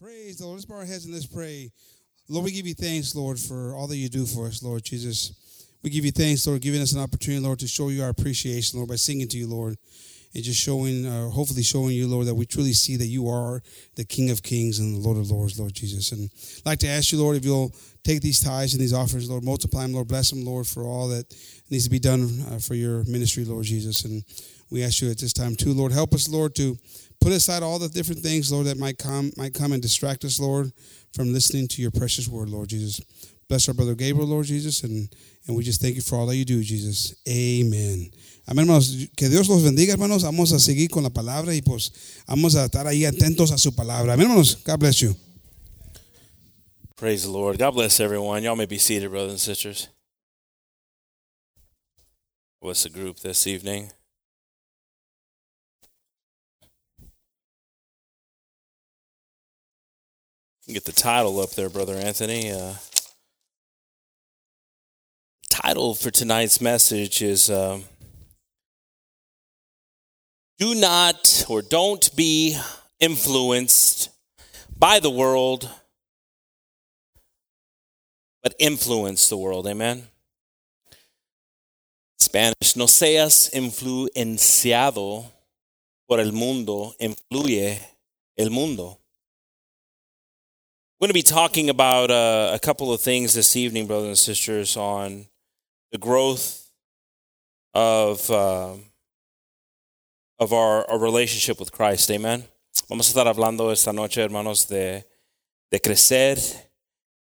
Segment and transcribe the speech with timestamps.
[0.00, 0.56] Praise the Lord.
[0.56, 1.70] Let's bow our heads and let's pray.
[2.26, 5.66] Lord, we give you thanks, Lord, for all that you do for us, Lord Jesus.
[5.82, 8.78] We give you thanks, Lord, giving us an opportunity, Lord, to show you our appreciation,
[8.78, 9.76] Lord, by singing to you, Lord,
[10.34, 13.62] and just showing, uh, hopefully showing you, Lord, that we truly see that you are
[13.96, 16.12] the King of Kings and the Lord of Lords, Lord Jesus.
[16.12, 16.30] And
[16.60, 19.44] I'd like to ask you, Lord, if you'll take these tithes and these offerings, Lord,
[19.44, 21.26] multiply them, Lord, bless them, Lord, for all that
[21.68, 24.06] needs to be done uh, for your ministry, Lord Jesus.
[24.06, 24.24] And
[24.70, 26.78] we ask you at this time, too, Lord, help us, Lord, to
[27.20, 30.40] put aside all the different things, Lord, that might come, might come and distract us,
[30.40, 30.72] Lord,
[31.14, 33.00] from listening to your precious word, Lord Jesus.
[33.48, 35.12] Bless our brother Gabriel, Lord Jesus, and,
[35.46, 37.14] and we just thank you for all that you do, Jesus.
[37.28, 38.10] Amen.
[38.46, 39.08] Amén, hermanos.
[39.16, 40.22] Que Dios los bendiga, hermanos.
[40.22, 41.90] Vamos a seguir con la palabra y pues
[42.26, 44.14] vamos a estar ahí atentos a su palabra.
[44.14, 44.62] Amén, hermanos.
[44.64, 45.14] God bless you.
[46.96, 47.58] Praise the Lord.
[47.58, 48.42] God bless everyone.
[48.42, 49.88] Y'all may be seated, brothers and sisters.
[52.60, 53.90] What's the group this evening?
[60.72, 62.52] Get the title up there, Brother Anthony.
[62.52, 62.74] Uh,
[65.48, 67.82] title for tonight's message is um,
[70.58, 72.56] Do Not or Don't Be
[73.00, 74.10] Influenced
[74.78, 75.68] by the World,
[78.40, 79.66] but Influence the World.
[79.66, 80.04] Amen.
[82.16, 85.24] Spanish, no seas influenciado
[86.06, 87.80] por el mundo, influye
[88.38, 89.00] el mundo.
[91.00, 94.76] Going to be talking about uh, a couple of things this evening, brothers and sisters,
[94.76, 95.24] on
[95.92, 96.70] the growth
[97.72, 98.74] of, uh,
[100.38, 102.10] of our, our, relationship with Christ.
[102.10, 102.44] Amen.
[102.90, 105.02] Vamos a estar hablando esta noche, hermanos, de,
[105.70, 106.36] de crecer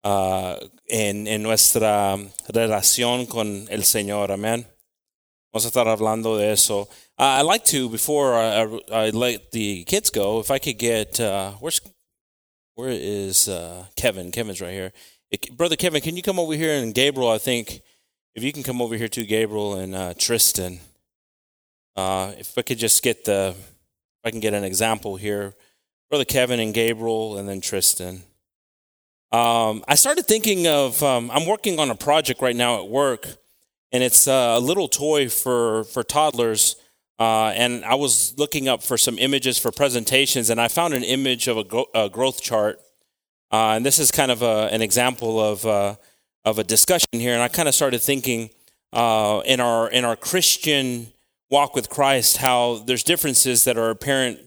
[0.02, 0.56] uh,
[0.88, 2.16] en, en nuestra
[2.48, 4.32] relación con el Señor.
[4.32, 4.64] Amen.
[5.52, 6.88] Vamos a estar hablando de eso.
[7.18, 10.78] Uh, I'd like to, before I, I, I, let the kids go, if I could
[10.78, 11.82] get, uh, where's
[12.78, 14.30] where is uh, Kevin?
[14.30, 14.92] Kevin's right here.
[15.32, 16.72] It, Brother Kevin, can you come over here?
[16.80, 17.82] And Gabriel, I think,
[18.36, 20.78] if you can come over here too, Gabriel and uh, Tristan.
[21.96, 25.54] Uh, if I could just get the, if I can get an example here,
[26.08, 28.22] Brother Kevin and Gabriel, and then Tristan.
[29.32, 33.26] Um, I started thinking of, um, I'm working on a project right now at work,
[33.90, 36.76] and it's a little toy for, for toddlers
[37.18, 41.02] uh, and I was looking up for some images for presentations, and I found an
[41.02, 42.80] image of a, gro- a growth chart.
[43.50, 45.96] Uh, and this is kind of a, an example of, uh,
[46.44, 47.32] of a discussion here.
[47.32, 48.50] And I kind of started thinking
[48.92, 51.08] uh, in, our, in our Christian
[51.50, 54.38] walk with Christ how there's differences that are apparent.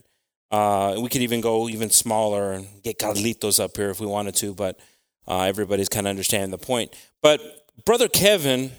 [0.50, 4.36] Uh, we could even go even smaller and get Carlitos up here if we wanted
[4.36, 4.78] to, but
[5.26, 6.94] uh, everybody's kind of understanding the point.
[7.22, 7.40] But
[7.84, 8.70] Brother Kevin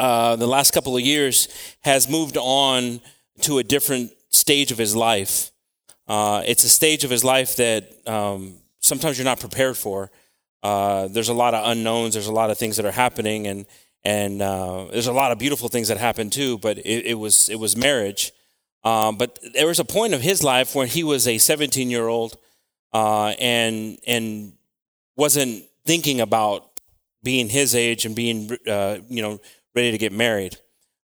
[0.00, 1.48] uh, the last couple of years
[1.82, 3.02] has moved on
[3.42, 5.50] to a different stage of his life.
[6.08, 10.10] Uh, it's a stage of his life that um, sometimes you're not prepared for.
[10.62, 12.14] Uh, there's a lot of unknowns.
[12.14, 13.66] There's a lot of things that are happening, and
[14.02, 16.56] and uh, there's a lot of beautiful things that happen too.
[16.56, 18.32] But it, it was it was marriage.
[18.82, 22.08] Um, but there was a point of his life where he was a 17 year
[22.08, 22.38] old
[22.94, 24.54] uh, and and
[25.16, 26.66] wasn't thinking about
[27.22, 29.38] being his age and being uh, you know
[29.74, 30.56] ready to get married.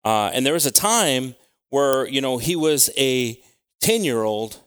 [0.05, 1.35] Uh, and there was a time
[1.71, 3.41] where, you know, he was a
[3.81, 4.61] 10 year old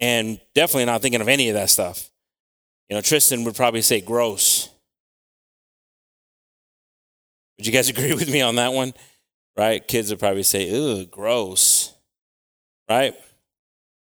[0.00, 2.08] and definitely not thinking of any of that stuff.
[2.88, 4.68] You know, Tristan would probably say gross.
[7.58, 8.94] Would you guys agree with me on that one?
[9.56, 9.86] Right?
[9.86, 11.92] Kids would probably say, "Ooh, gross."
[12.88, 13.14] Right?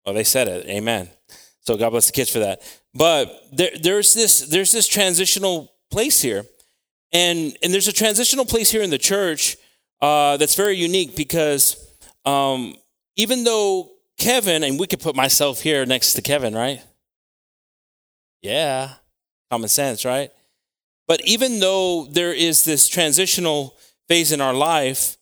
[0.06, 0.68] Well, they said it.
[0.68, 1.10] Amen.
[1.62, 2.62] So God bless the kids for that.
[2.94, 6.46] But there, there's this there's this transitional place here
[7.12, 9.58] and, and there's a transitional place here in the church
[10.02, 11.88] uh, that's very unique because
[12.26, 12.76] um,
[13.16, 16.82] even though Kevin, and we could put myself here next to Kevin, right?
[18.42, 18.94] Yeah,
[19.50, 20.32] common sense, right?
[21.08, 25.18] But even though there is this transitional phase in our life,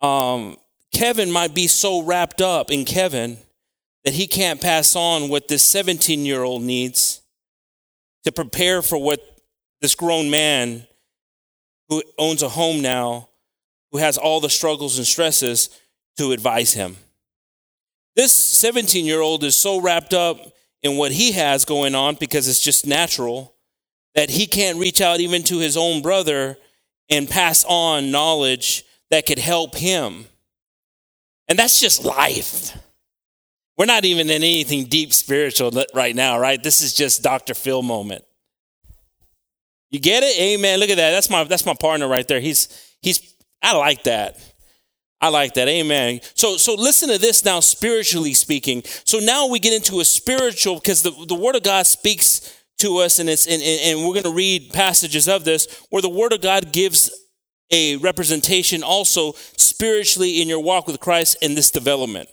[0.00, 0.56] um,
[0.92, 3.38] Kevin might be so wrapped up in Kevin
[4.04, 7.20] that he can't pass on what this 17 year old needs
[8.24, 9.20] to prepare for what
[9.80, 10.86] this grown man
[11.94, 13.28] who owns a home now,
[13.92, 15.68] who has all the struggles and stresses
[16.16, 16.96] to advise him.
[18.16, 20.38] This 17 year old is so wrapped up
[20.82, 23.54] in what he has going on because it's just natural
[24.14, 26.56] that he can't reach out even to his own brother
[27.10, 30.26] and pass on knowledge that could help him.
[31.48, 32.76] And that's just life.
[33.76, 36.62] We're not even in anything deep spiritual right now, right?
[36.62, 37.54] This is just Dr.
[37.54, 38.24] Phil moment.
[39.94, 40.36] You get it?
[40.40, 40.80] Amen.
[40.80, 41.12] Look at that.
[41.12, 42.40] That's my that's my partner right there.
[42.40, 42.66] He's
[43.00, 44.36] he's I like that.
[45.20, 45.68] I like that.
[45.68, 46.18] Amen.
[46.34, 48.82] So so listen to this now spiritually speaking.
[49.04, 52.98] So now we get into a spiritual because the, the word of God speaks to
[52.98, 56.32] us and it's and, and we're going to read passages of this where the word
[56.32, 57.12] of God gives
[57.70, 62.28] a representation also spiritually in your walk with Christ in this development.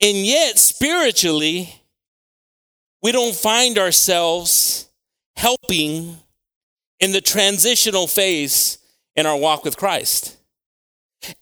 [0.00, 1.82] And yet spiritually
[3.02, 4.88] we don't find ourselves
[5.36, 6.16] helping
[7.00, 8.78] in the transitional phase
[9.16, 10.36] in our walk with Christ.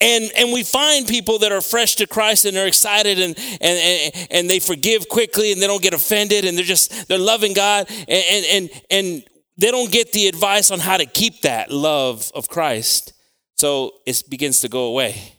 [0.01, 3.61] And, and we find people that are fresh to Christ and they're excited and, and,
[3.61, 7.53] and, and they forgive quickly and they don't get offended and they're just, they're loving
[7.53, 9.25] God and, and, and
[9.59, 13.13] they don't get the advice on how to keep that love of Christ.
[13.57, 15.33] So it begins to go away.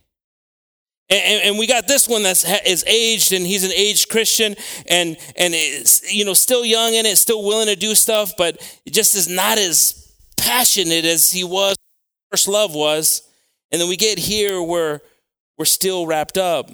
[1.09, 4.57] And, and, we got this one that's is aged, and he's an aged Christian,
[4.89, 8.57] and and is you know still young in it, still willing to do stuff, but
[8.85, 10.06] it just is not as
[10.37, 11.75] passionate as he was.
[12.31, 13.27] First love was,
[13.71, 15.01] and then we get here where
[15.57, 16.69] we're still wrapped up.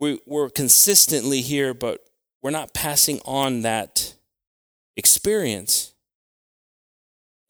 [0.00, 2.00] We, we're consistently here, but
[2.42, 4.14] we're not passing on that
[4.96, 5.92] experience.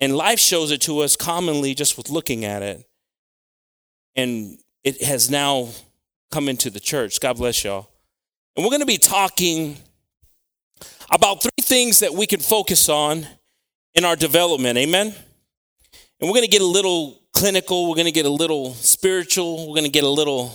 [0.00, 2.86] And life shows it to us commonly just with looking at it.
[4.16, 5.68] And it has now
[6.30, 7.20] come into the church.
[7.20, 7.90] God bless y'all.
[8.56, 9.76] And we're going to be talking
[11.10, 13.26] about three things that we can focus on
[13.94, 14.78] in our development.
[14.78, 15.14] Amen.
[16.20, 19.68] And we're going to get a little clinical, we're going to get a little spiritual,
[19.68, 20.52] we're going to get a little,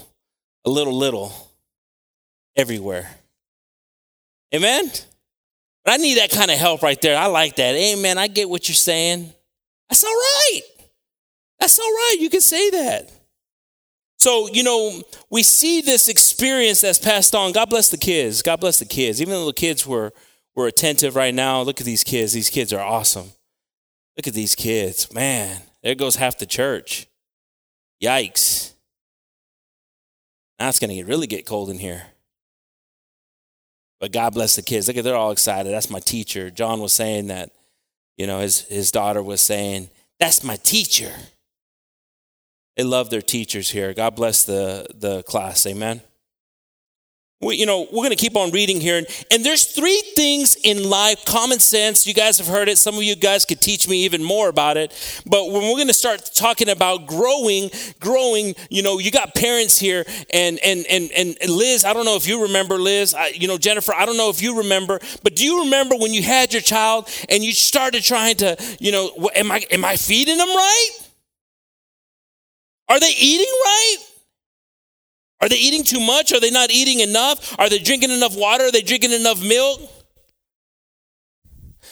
[0.65, 1.31] a little, little
[2.56, 3.10] everywhere.
[4.54, 4.92] Amen?
[5.83, 7.18] But I need that kind of help right there.
[7.18, 7.75] I like that.
[7.75, 8.18] Amen.
[8.18, 9.33] I get what you're saying.
[9.89, 10.62] That's all right.
[11.60, 12.18] That's all right.
[12.19, 13.12] You can say that.
[14.18, 17.51] So, you know, we see this experience that's passed on.
[17.51, 18.42] God bless the kids.
[18.42, 19.21] God bless the kids.
[19.21, 20.13] Even though the kids were,
[20.56, 22.31] were attentive right now, look at these kids.
[22.31, 23.31] These kids are awesome.
[24.15, 25.13] Look at these kids.
[25.13, 27.07] Man, there goes half the church.
[28.01, 28.74] Yikes.
[30.60, 32.04] Now it's going to really get cold in here.
[34.00, 34.88] But God bless the kids.
[34.88, 35.74] Look at they're all excited.
[35.74, 36.50] That's my teacher.
[36.50, 37.51] John was saying that,
[38.18, 39.89] you know, his, his daughter was saying,
[40.19, 41.12] That's my teacher.
[42.75, 43.94] They love their teachers here.
[43.94, 45.65] God bless the, the class.
[45.65, 46.01] Amen
[47.43, 48.97] we, you know, we're going to keep on reading here.
[48.97, 52.05] And, and there's three things in life, common sense.
[52.07, 52.77] You guys have heard it.
[52.77, 54.91] Some of you guys could teach me even more about it.
[55.25, 57.69] But when we're going to start talking about growing,
[57.99, 62.15] growing, you know, you got parents here and, and, and, and Liz, I don't know
[62.15, 65.35] if you remember Liz, I, you know, Jennifer, I don't know if you remember, but
[65.35, 69.29] do you remember when you had your child and you started trying to, you know,
[69.35, 70.89] am I, am I feeding them right?
[72.89, 73.97] Are they eating right?
[75.43, 76.31] Are they eating too much?
[76.31, 77.53] Are they not eating enough?
[77.59, 78.63] Are they drinking enough water?
[78.63, 79.81] Are they drinking enough milk?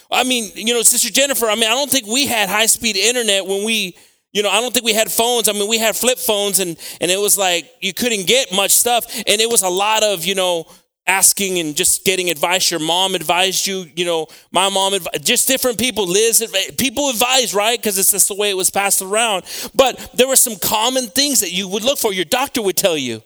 [0.10, 2.96] I mean, you know, Sister Jennifer, I mean, I don't think we had high speed
[2.96, 3.98] internet when we,
[4.32, 5.50] you know, I don't think we had phones.
[5.50, 8.72] I mean, we had flip phones and, and it was like you couldn't get much
[8.72, 9.06] stuff.
[9.28, 10.66] And it was a lot of, you know,
[11.06, 12.72] asking and just getting advice.
[12.72, 16.42] Your mom advised you, you know, my mom, adv- just different people, Liz,
[16.78, 17.78] people advise, right?
[17.78, 19.44] Because it's just the way it was passed around.
[19.76, 22.14] But there were some common things that you would look for.
[22.14, 23.22] Your doctor would tell you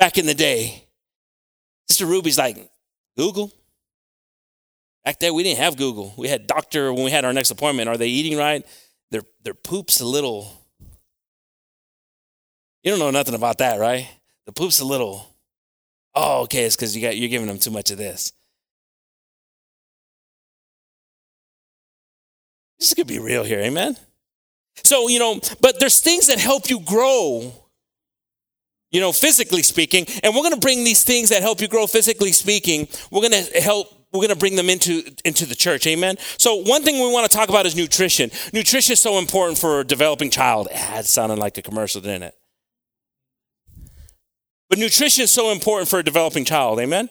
[0.00, 0.88] back in the day.
[1.88, 2.56] Sister Ruby's like,
[3.16, 3.52] Google?
[5.04, 6.14] Back there, we didn't have Google.
[6.16, 7.88] We had doctor when we had our next appointment.
[7.88, 8.66] Are they eating right?
[9.10, 10.52] Their, their poop's a little.
[12.82, 14.08] You don't know nothing about that, right?
[14.46, 15.26] The poop's a little.
[16.14, 18.32] Oh, okay, it's because you got you're giving them too much of this.
[22.78, 23.96] This could be real here, amen.
[24.82, 27.52] So you know, but there's things that help you grow
[28.90, 30.06] you know, physically speaking.
[30.22, 32.88] And we're going to bring these things that help you grow physically speaking.
[33.10, 36.56] We're going to help we're going to bring them into into the church amen so
[36.56, 39.84] one thing we want to talk about is nutrition nutrition is so important for a
[39.84, 42.34] developing child ah, it sounded like a commercial didn't it
[44.68, 47.08] but nutrition is so important for a developing child amen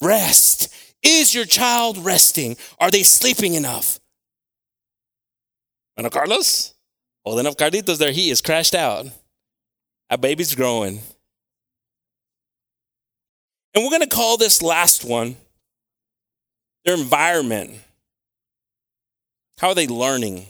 [0.00, 0.72] rest
[1.02, 3.98] is your child resting are they sleeping enough
[5.96, 6.74] Bueno, Carlos,
[7.24, 9.06] holding up Carlitos there, he is crashed out.
[10.10, 11.00] Our baby's growing.
[13.74, 15.36] And we're going to call this last one
[16.84, 17.80] their environment.
[19.58, 20.46] How are they learning?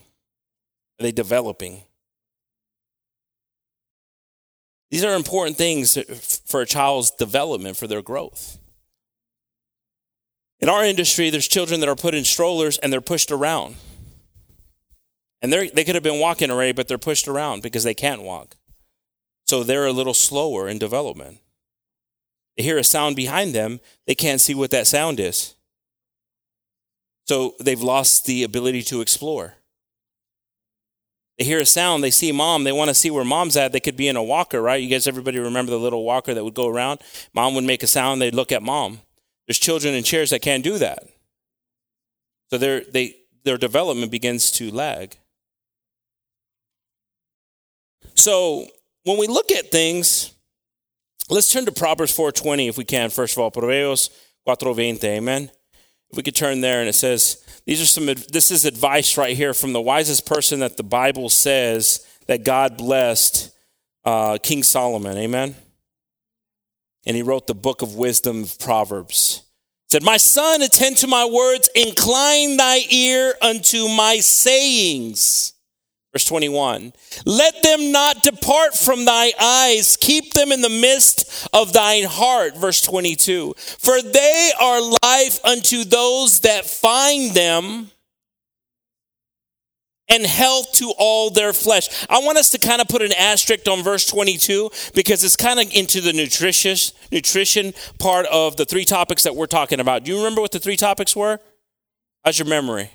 [1.00, 1.82] Are they developing?
[4.90, 5.98] These are important things
[6.46, 8.58] for a child's development, for their growth.
[10.60, 13.76] In our industry, there's children that are put in strollers and they're pushed around.
[15.42, 18.56] And they could have been walking already, but they're pushed around because they can't walk.
[19.46, 21.38] So they're a little slower in development.
[22.56, 25.54] They hear a sound behind them, they can't see what that sound is.
[27.26, 29.54] So they've lost the ability to explore.
[31.38, 33.72] They hear a sound, they see mom, they want to see where mom's at.
[33.72, 34.80] They could be in a walker, right?
[34.80, 37.00] You guys, everybody remember the little walker that would go around?
[37.34, 39.00] Mom would make a sound, they'd look at mom.
[39.46, 41.04] There's children in chairs that can't do that.
[42.48, 45.16] So their, they, their development begins to lag.
[48.14, 48.68] So
[49.06, 50.34] when we look at things,
[51.30, 53.52] let's turn to Proverbs 4.20 if we can, first of all.
[53.52, 54.10] Proverbios
[54.46, 55.48] 4.20, amen?
[56.10, 59.36] If we could turn there and it says, these are some, this is advice right
[59.36, 63.52] here from the wisest person that the Bible says that God blessed,
[64.04, 65.54] uh, King Solomon, amen?
[67.06, 69.44] And he wrote the book of wisdom of Proverbs.
[69.84, 75.52] It said, My son, attend to my words, incline thy ear unto my sayings.
[76.16, 76.94] Verse 21
[77.26, 82.56] Let them not depart from thy eyes, keep them in the midst of thine heart.
[82.56, 87.90] Verse 22 For they are life unto those that find them
[90.08, 92.06] and health to all their flesh.
[92.08, 95.60] I want us to kind of put an asterisk on verse 22 because it's kind
[95.60, 100.04] of into the nutritious nutrition part of the three topics that we're talking about.
[100.04, 101.40] Do you remember what the three topics were?
[102.24, 102.90] How's your memory?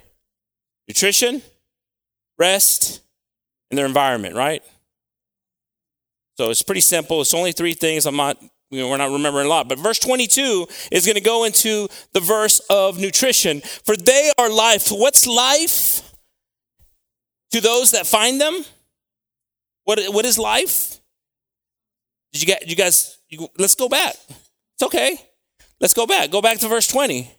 [0.87, 1.43] Nutrition,
[2.41, 3.00] rest,
[3.71, 4.63] and their environment, right?
[6.37, 7.21] So it's pretty simple.
[7.21, 8.05] It's only three things.
[8.05, 8.37] I'm not,
[8.69, 9.67] you know, we're not remembering a lot.
[9.67, 13.61] But verse 22 is going to go into the verse of nutrition.
[13.83, 14.89] For they are life.
[14.91, 16.07] What's life?
[17.51, 18.63] To those that find them?
[19.83, 20.99] What, what is life?
[22.31, 24.15] Did you, get, you guys, you, let's go back.
[24.29, 25.17] It's okay.
[25.81, 26.31] Let's go back.
[26.31, 27.29] Go back to verse 20.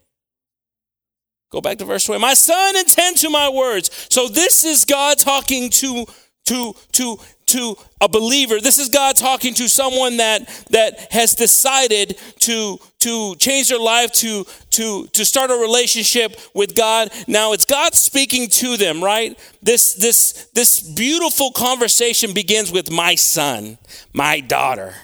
[1.52, 2.21] Go back to verse 20.
[2.21, 4.09] My son, attend to my words.
[4.11, 6.06] So this is God talking to
[6.47, 8.59] to to to a believer.
[8.61, 14.11] This is god talking to someone that that has decided to to change their life
[14.12, 17.11] to to to start a relationship with god.
[17.28, 19.38] Now it's god speaking to them right?
[19.62, 23.78] This this this beautiful conversation begins with my son
[24.12, 24.94] my daughter.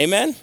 [0.00, 0.36] Amen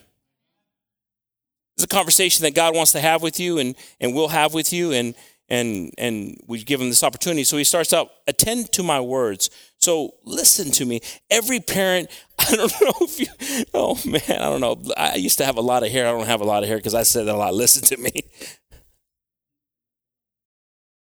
[1.75, 4.71] it's a conversation that god wants to have with you and and will have with
[4.73, 5.15] you and
[5.49, 7.43] and and we give him this opportunity.
[7.43, 9.49] So he starts out, attend to my words.
[9.79, 11.01] So listen to me.
[11.29, 13.27] Every parent, I don't know if you,
[13.73, 14.81] oh man, I don't know.
[14.97, 16.07] I used to have a lot of hair.
[16.07, 17.53] I don't have a lot of hair because I said that a lot.
[17.53, 18.11] Listen to me.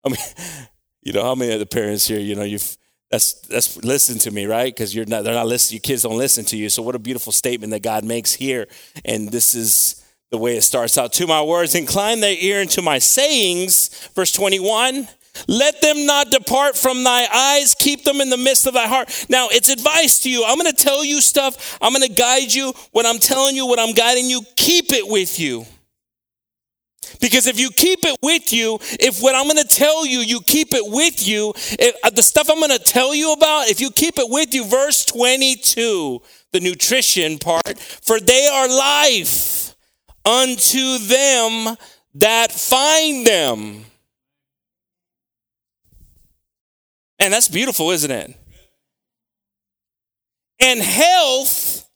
[0.03, 0.17] I mean,
[1.03, 2.75] you know, how many of the parents here, you know, you've,
[3.11, 4.73] that's, that's listen to me, right?
[4.73, 5.75] Because you're not, they're not listening.
[5.75, 6.69] Your kids don't listen to you.
[6.69, 8.67] So what a beautiful statement that God makes here.
[9.05, 10.00] And this is,
[10.31, 11.13] the way it starts out.
[11.13, 13.89] To my words, incline thy ear unto my sayings.
[14.15, 15.07] Verse 21.
[15.47, 19.27] Let them not depart from thy eyes, keep them in the midst of thy heart.
[19.29, 20.43] Now, it's advice to you.
[20.45, 21.77] I'm going to tell you stuff.
[21.81, 22.73] I'm going to guide you.
[22.91, 25.65] What I'm telling you, what I'm guiding you, keep it with you.
[27.21, 30.41] Because if you keep it with you, if what I'm going to tell you, you
[30.41, 33.79] keep it with you, if, uh, the stuff I'm going to tell you about, if
[33.79, 36.21] you keep it with you, verse 22,
[36.51, 39.60] the nutrition part, for they are life
[40.25, 41.77] unto them
[42.15, 43.85] that find them.
[47.19, 48.35] And that's beautiful, isn't it?
[50.59, 51.87] And health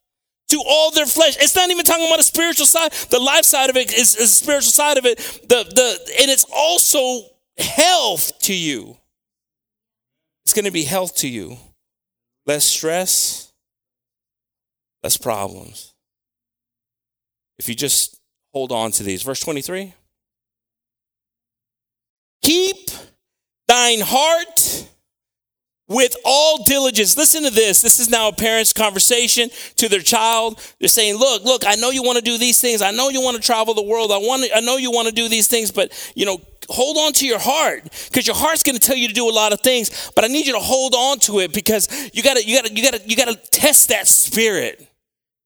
[0.50, 1.38] to all their flesh.
[1.40, 2.92] It's not even talking about a spiritual side.
[2.92, 5.18] The life side of it is, is the spiritual side of it.
[5.18, 7.22] The, the, and it's also
[7.58, 8.98] health to you.
[10.44, 11.58] It's going to be health to you.
[12.46, 13.52] Less stress,
[15.02, 15.94] less problems.
[17.58, 18.15] If you just
[18.56, 19.22] hold on to these.
[19.22, 19.94] Verse 23
[22.42, 22.90] Keep
[23.68, 24.88] thine heart
[25.88, 27.18] with all diligence.
[27.18, 27.82] Listen to this.
[27.82, 30.60] This is now a parent's conversation to their child.
[30.80, 32.82] They're saying, "Look, look, I know you want to do these things.
[32.82, 34.12] I know you want to travel the world.
[34.12, 36.98] I want to, I know you want to do these things, but, you know, hold
[36.98, 39.54] on to your heart because your heart's going to tell you to do a lot
[39.54, 42.44] of things, but I need you to hold on to it because you got to
[42.44, 44.88] you got to you got to you got to test that spirit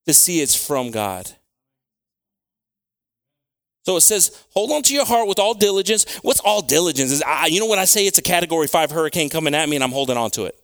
[0.05, 1.38] to see it's from God."
[3.83, 6.05] So it says, hold on to your heart with all diligence.
[6.21, 7.12] What's all diligence?
[7.12, 9.77] Is I, you know when I say it's a category five hurricane coming at me
[9.77, 10.55] and I'm holding on to it?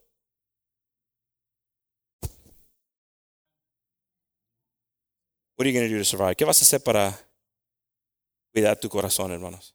[5.55, 6.36] What are you going to do to survive?
[6.36, 7.17] ¿Qué vas a hacer para
[8.53, 9.74] cuidar tu corazón, hermanos?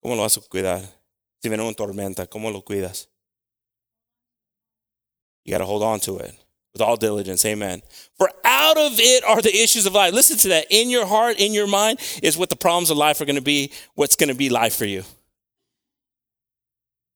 [0.00, 0.82] ¿Cómo lo vas a cuidar?
[1.42, 3.08] Si viene una tormenta, ¿cómo lo cuidas?
[5.44, 6.34] You got to hold on to it
[6.78, 7.44] with all diligence.
[7.44, 7.82] Amen.
[8.16, 10.14] For out of it are the issues of life.
[10.14, 10.66] Listen to that.
[10.70, 13.42] In your heart, in your mind is what the problems of life are going to
[13.42, 15.02] be, what's going to be life for you.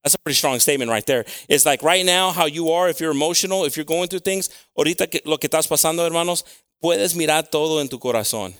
[0.03, 1.25] That's a pretty strong statement right there.
[1.49, 4.51] It's like right now, how you are, if you're emotional, if you're going through things,
[4.77, 6.43] ahorita que, lo que estás pasando, hermanos,
[6.83, 8.55] puedes mirar todo en tu corazón.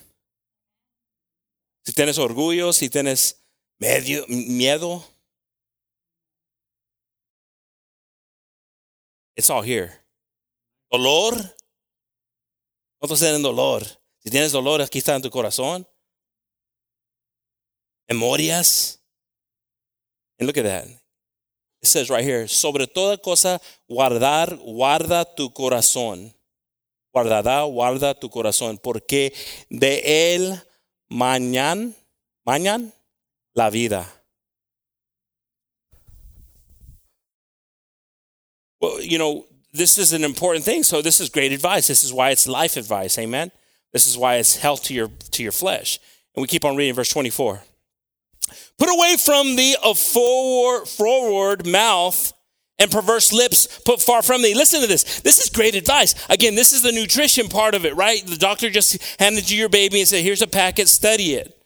[1.85, 3.35] Si tienes orgullo, si tienes
[3.77, 5.03] medio, miedo,
[9.35, 10.02] it's all here.
[10.93, 11.33] Dolor.
[12.99, 13.83] ¿Cuántos tienen dolor?
[14.19, 15.87] Si tienes dolor, aquí está en tu corazón.
[18.07, 19.01] Memorias.
[20.37, 20.85] And look at that.
[21.81, 23.59] It says right here, sobre toda cosa
[23.89, 26.31] guardar, guarda tu corazón.
[27.11, 29.33] Guardará, guarda tu corazón, porque
[29.69, 30.61] de él
[31.09, 31.91] mañana,
[32.45, 32.93] mañana,
[33.53, 34.07] la vida.
[38.79, 40.83] Well, you know, this is an important thing.
[40.83, 41.87] So this is great advice.
[41.87, 43.17] This is why it's life advice.
[43.17, 43.51] Amen.
[43.91, 45.99] This is why it's health to your to your flesh.
[46.35, 47.61] And we keep on reading verse 24.
[48.77, 52.33] Put away from thee a forward, forward mouth
[52.79, 54.53] and perverse lips put far from thee.
[54.53, 55.21] Listen to this.
[55.21, 56.15] This is great advice.
[56.29, 58.25] Again, this is the nutrition part of it, right?
[58.25, 61.57] The doctor just handed you your baby and said, here's a packet, study it.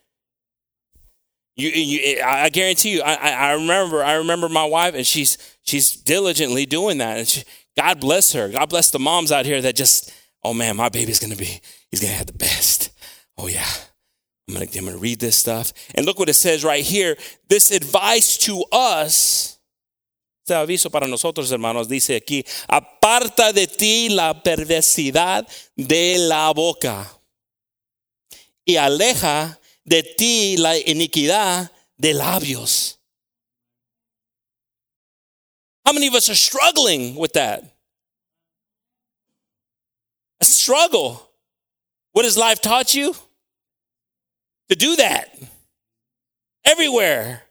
[1.55, 3.01] You, you, I guarantee you.
[3.01, 4.03] I, I remember.
[4.03, 7.17] I remember my wife, and she's she's diligently doing that.
[7.17, 7.43] And she,
[7.77, 8.49] God bless her.
[8.49, 10.11] God bless the moms out here that just,
[10.43, 12.89] oh man, my baby's gonna be, he's gonna have the best.
[13.37, 13.67] Oh yeah,
[14.49, 15.71] I'm gonna, read this stuff.
[15.93, 17.15] And look what it says right here.
[17.47, 19.59] This advice to us.
[20.43, 27.05] Este aviso para nosotros, hermanos, dice aquí: aparta de ti la perversidad de la boca
[28.65, 32.96] y aleja de ti la iniquidad de labios.
[35.87, 37.63] How many of us are struggling with that?
[40.41, 41.29] A struggle.
[42.11, 43.15] What has life taught you?
[44.67, 45.33] To do that.
[46.65, 47.43] Everywhere.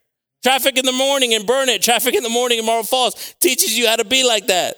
[0.43, 1.81] Traffic in the morning and Burnet.
[1.81, 4.75] traffic in the morning in Marble Falls teaches you how to be like that.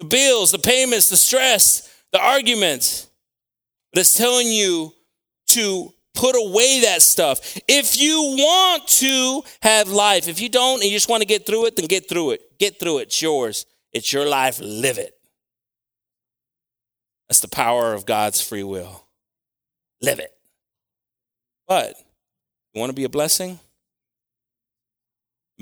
[0.00, 3.06] The bills, the payments, the stress, the arguments.
[3.92, 4.92] But it's telling you
[5.50, 7.58] to put away that stuff.
[7.68, 11.46] If you want to have life, if you don't and you just want to get
[11.46, 12.58] through it, then get through it.
[12.58, 13.02] Get through it.
[13.02, 13.66] It's yours.
[13.92, 14.58] It's your life.
[14.60, 15.14] Live it.
[17.28, 19.04] That's the power of God's free will.
[20.00, 20.32] Live it.
[21.68, 21.94] But
[22.72, 23.58] you want to be a blessing?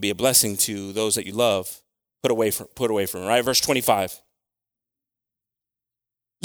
[0.01, 1.81] Be a blessing to those that you love.
[2.23, 3.45] Put away from put away from right?
[3.45, 4.21] Verse 25.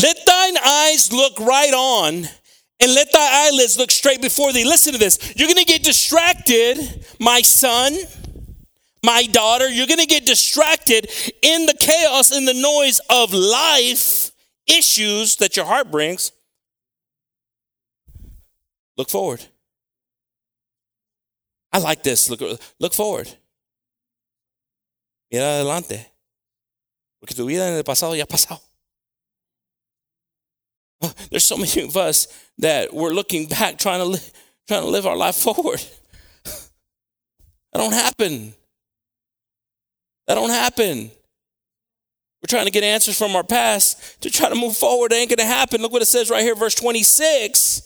[0.02, 2.30] Let thine eyes look right on
[2.80, 4.64] and let thy eyelids look straight before thee.
[4.64, 5.34] Listen to this.
[5.36, 7.98] You're going to get distracted, my son,
[9.04, 9.68] my daughter.
[9.68, 11.10] You're going to get distracted
[11.42, 14.32] in the chaos, in the noise of life
[14.68, 16.32] issues that your heart brings.
[18.98, 19.46] Look forward.
[21.72, 22.30] I like this.
[22.30, 22.42] Look,
[22.80, 23.30] look forward.
[25.32, 26.06] Mira adelante.
[27.20, 28.62] Porque tu vida en el pasado ya pasado.
[31.30, 34.32] There's so many of us that we're looking back trying to li-
[34.68, 35.84] trying to live our life forward.
[37.72, 38.54] That don't happen.
[40.26, 41.12] That don't happen.
[42.42, 45.12] We're trying to get answers from our past to try to move forward.
[45.12, 45.80] It ain't gonna happen.
[45.80, 47.84] Look what it says right here, verse 26.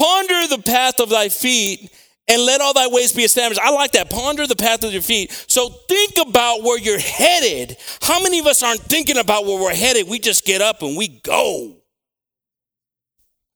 [0.00, 1.92] Ponder the path of thy feet
[2.28, 3.60] and let all thy ways be established.
[3.60, 4.10] I like that.
[4.10, 5.30] Ponder the path of your feet.
[5.46, 7.76] So think about where you're headed.
[8.00, 10.08] How many of us aren't thinking about where we're headed?
[10.08, 11.81] We just get up and we go.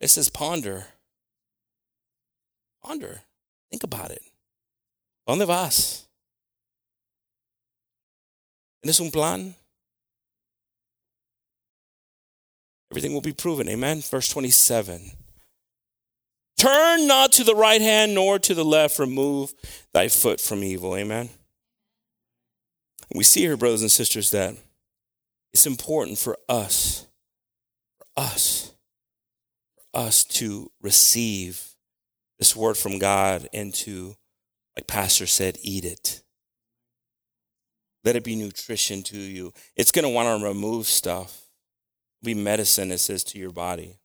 [0.00, 0.86] It says ponder.
[2.82, 3.22] Ponder.
[3.70, 4.22] Think about it.
[5.28, 6.06] ¿Dónde vas?
[8.84, 9.54] ¿Tienes un plan?
[12.92, 13.68] Everything will be proven.
[13.68, 14.00] Amen.
[14.00, 15.10] Verse 27.
[16.56, 18.98] Turn not to the right hand nor to the left.
[18.98, 19.52] Remove
[19.92, 20.96] thy foot from evil.
[20.96, 21.28] Amen.
[23.14, 24.54] We see here, brothers and sisters, that
[25.52, 27.06] it's important for us,
[27.98, 28.72] for us,
[29.96, 31.74] us to receive
[32.38, 34.14] this word from God and to,
[34.76, 36.22] like Pastor said, eat it.
[38.04, 39.52] Let it be nutrition to you.
[39.74, 41.40] It's going to want to remove stuff.
[42.22, 43.96] Be medicine, it says, to your body.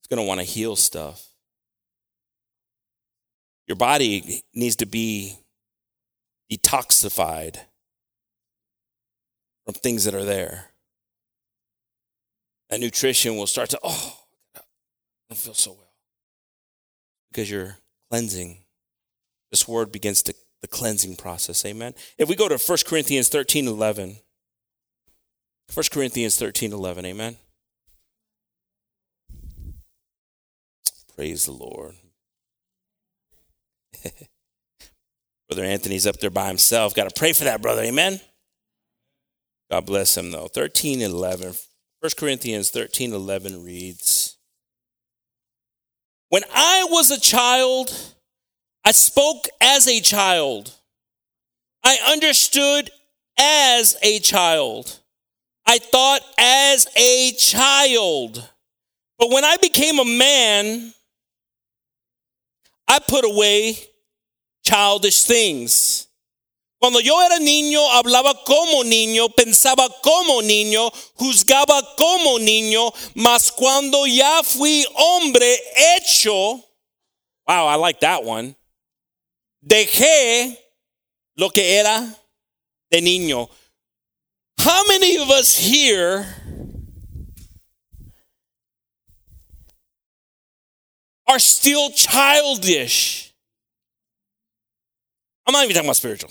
[0.00, 1.26] It's going to want to heal stuff.
[3.66, 5.38] Your body needs to be
[6.52, 7.56] detoxified
[9.64, 10.66] from things that are there.
[12.70, 14.15] And nutrition will start to, oh,
[15.28, 15.92] don't feel so well.
[17.30, 17.78] Because you're
[18.10, 18.58] cleansing.
[19.50, 21.64] This word begins to the cleansing process.
[21.64, 21.94] Amen.
[22.18, 24.16] If we go to 1 Corinthians 13 11.
[25.72, 27.06] 1 Corinthians 13 11.
[27.06, 27.36] Amen.
[31.14, 31.94] Praise the Lord.
[35.48, 36.94] brother Anthony's up there by himself.
[36.94, 37.82] Got to pray for that brother.
[37.82, 38.20] Amen.
[39.70, 40.48] God bless him though.
[40.48, 41.54] 13 11.
[42.00, 44.25] 1 Corinthians 13 11 reads
[46.28, 47.92] when I was a child,
[48.84, 50.72] I spoke as a child.
[51.84, 52.90] I understood
[53.38, 55.00] as a child.
[55.66, 58.48] I thought as a child.
[59.18, 60.92] But when I became a man,
[62.88, 63.76] I put away
[64.64, 66.06] childish things.
[66.86, 74.06] Cuando yo era niño, hablaba como niño, pensaba como niño, juzgaba como niño, mas cuando
[74.06, 75.60] ya fui hombre
[75.96, 76.32] hecho,
[77.44, 78.54] wow, I like that one,
[79.60, 80.56] dejé
[81.34, 82.06] lo que era
[82.88, 83.48] de niño.
[84.56, 86.24] How many of us here
[91.26, 93.34] are still childish?
[95.48, 96.30] I'm not even talking about spiritual.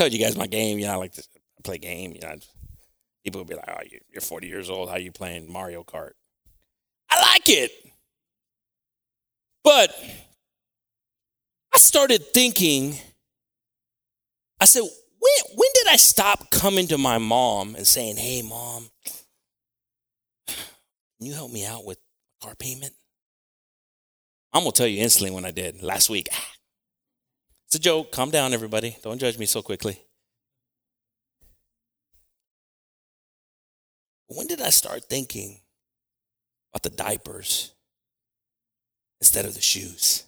[0.00, 0.78] Told you guys my game.
[0.78, 1.22] You know, I like to
[1.62, 2.12] play game.
[2.14, 2.36] You know,
[3.22, 4.88] people will be like, "Oh, you're 40 years old.
[4.88, 6.12] How you playing Mario Kart?"
[7.10, 7.70] I like it,
[9.62, 9.94] but
[11.74, 12.98] I started thinking.
[14.58, 18.90] I said, "When when did I stop coming to my mom and saying, "Hey, mom,
[20.46, 21.98] can you help me out with
[22.42, 22.94] car payment?"
[24.54, 26.28] I'm gonna tell you instantly when I did last week.
[27.70, 28.10] It's a joke.
[28.10, 28.96] Calm down, everybody.
[29.00, 29.96] Don't judge me so quickly.
[34.26, 35.60] When did I start thinking
[36.74, 37.72] about the diapers
[39.20, 40.24] instead of the shoes?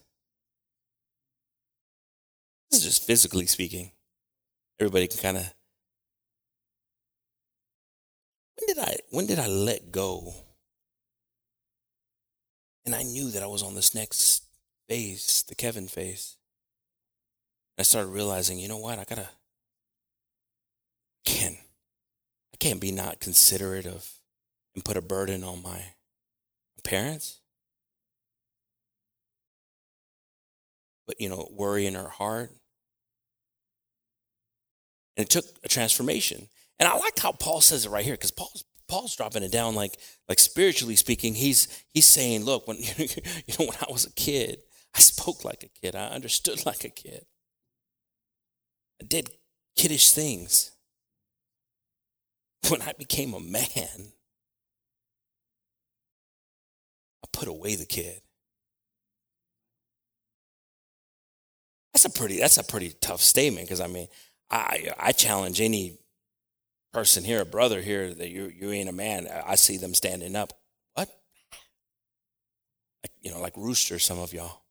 [2.70, 3.90] This is just physically speaking.
[4.78, 5.52] Everybody can kind of.
[8.54, 10.32] When did I when did I let go?
[12.86, 14.44] And I knew that I was on this next
[14.88, 16.36] phase, the Kevin phase.
[17.78, 18.98] I started realizing, you know what?
[18.98, 19.28] I gotta
[21.24, 21.56] can
[22.52, 24.10] I can't be not considerate of
[24.74, 25.82] and put a burden on my
[26.84, 27.40] parents.
[31.06, 32.50] But you know, worry in her heart.
[35.16, 36.48] And it took a transformation.
[36.78, 39.74] And I like how Paul says it right here, because Paul's Paul's dropping it down
[39.74, 39.96] like
[40.28, 44.60] like spiritually speaking, he's he's saying, look, when you know, when I was a kid,
[44.94, 45.94] I spoke like a kid.
[45.94, 47.24] I understood like a kid
[49.02, 49.30] did
[49.76, 50.70] kiddish things.
[52.68, 54.12] When I became a man,
[57.24, 58.20] I put away the kid.
[61.92, 64.06] That's a pretty that's a pretty tough statement because I mean
[64.50, 65.98] I I challenge any
[66.92, 69.28] person here, a brother here, that you you ain't a man.
[69.46, 70.52] I see them standing up.
[70.94, 71.08] What?
[73.02, 74.61] Like, you know, like roosters, some of y'all.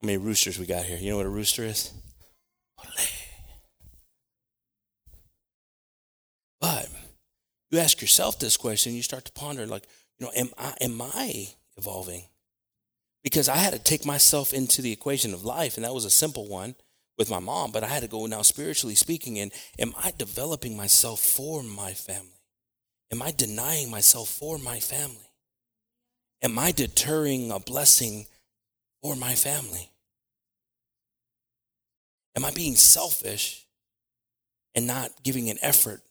[0.00, 0.96] How many roosters we got here?
[0.96, 1.92] You know what a rooster is?
[6.60, 6.88] But
[7.70, 9.84] you ask yourself this question, you start to ponder, like,
[10.18, 12.24] you know, am I am I evolving?
[13.24, 16.10] Because I had to take myself into the equation of life, and that was a
[16.10, 16.76] simple one
[17.18, 20.76] with my mom, but I had to go now spiritually speaking, and am I developing
[20.76, 22.40] myself for my family?
[23.12, 25.32] Am I denying myself for my family?
[26.42, 28.26] Am I deterring a blessing
[29.02, 29.90] or my family?
[32.36, 33.66] Am I being selfish
[34.74, 36.02] and not giving an effort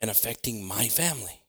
[0.00, 1.40] and affecting my family?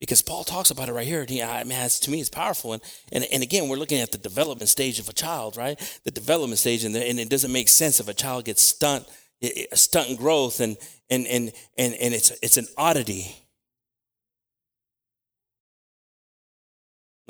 [0.00, 1.20] Because Paul talks about it right here.
[1.20, 2.72] And I mean, to me, it's powerful.
[2.72, 5.78] And, and, and again, we're looking at the development stage of a child, right?
[6.04, 9.06] The development stage, and, the, and it doesn't make sense if a child gets stunt,
[9.42, 10.76] a stunt growth, and,
[11.10, 13.36] and, and, and, and it's, it's an oddity.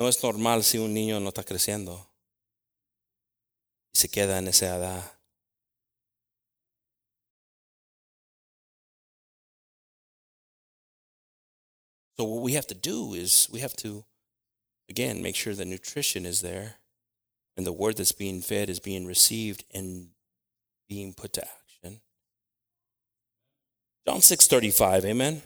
[0.01, 2.09] No es normal si un niño no está creciendo
[3.93, 5.03] y se queda en esa edad.
[12.17, 14.03] So, what we have to do is we have to,
[14.89, 16.77] again, make sure that nutrition is there
[17.55, 20.15] and the word that's being fed is being received and
[20.89, 22.01] being put to action.
[24.07, 25.43] John 6:35, amen.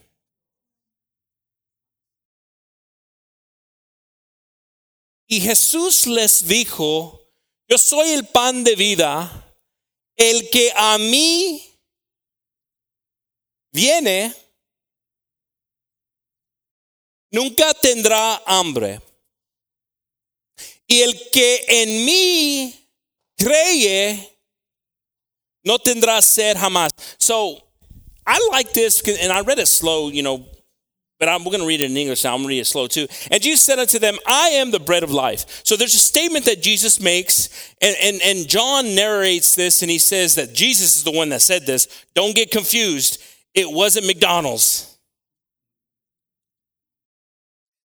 [5.27, 7.21] Y Jesús les dijo,
[7.67, 9.57] yo soy el pan de vida,
[10.15, 11.61] el que a mí
[13.71, 14.33] viene
[17.31, 19.01] nunca tendrá hambre.
[20.87, 22.89] Y el que en mí
[23.35, 24.37] cree
[25.63, 26.91] no tendrá sed jamás.
[27.17, 27.61] So
[28.27, 30.45] I like this, and I read it slow, you know,
[31.19, 32.33] but I'm, we're going to read it in English now.
[32.33, 33.07] I'm going to read it slow too.
[33.31, 35.61] And Jesus said unto them, I am the bread of life.
[35.63, 39.99] So there's a statement that Jesus makes, and, and, and John narrates this, and he
[39.99, 41.87] says that Jesus is the one that said this.
[42.13, 43.23] Don't get confused.
[43.53, 44.97] It wasn't McDonald's.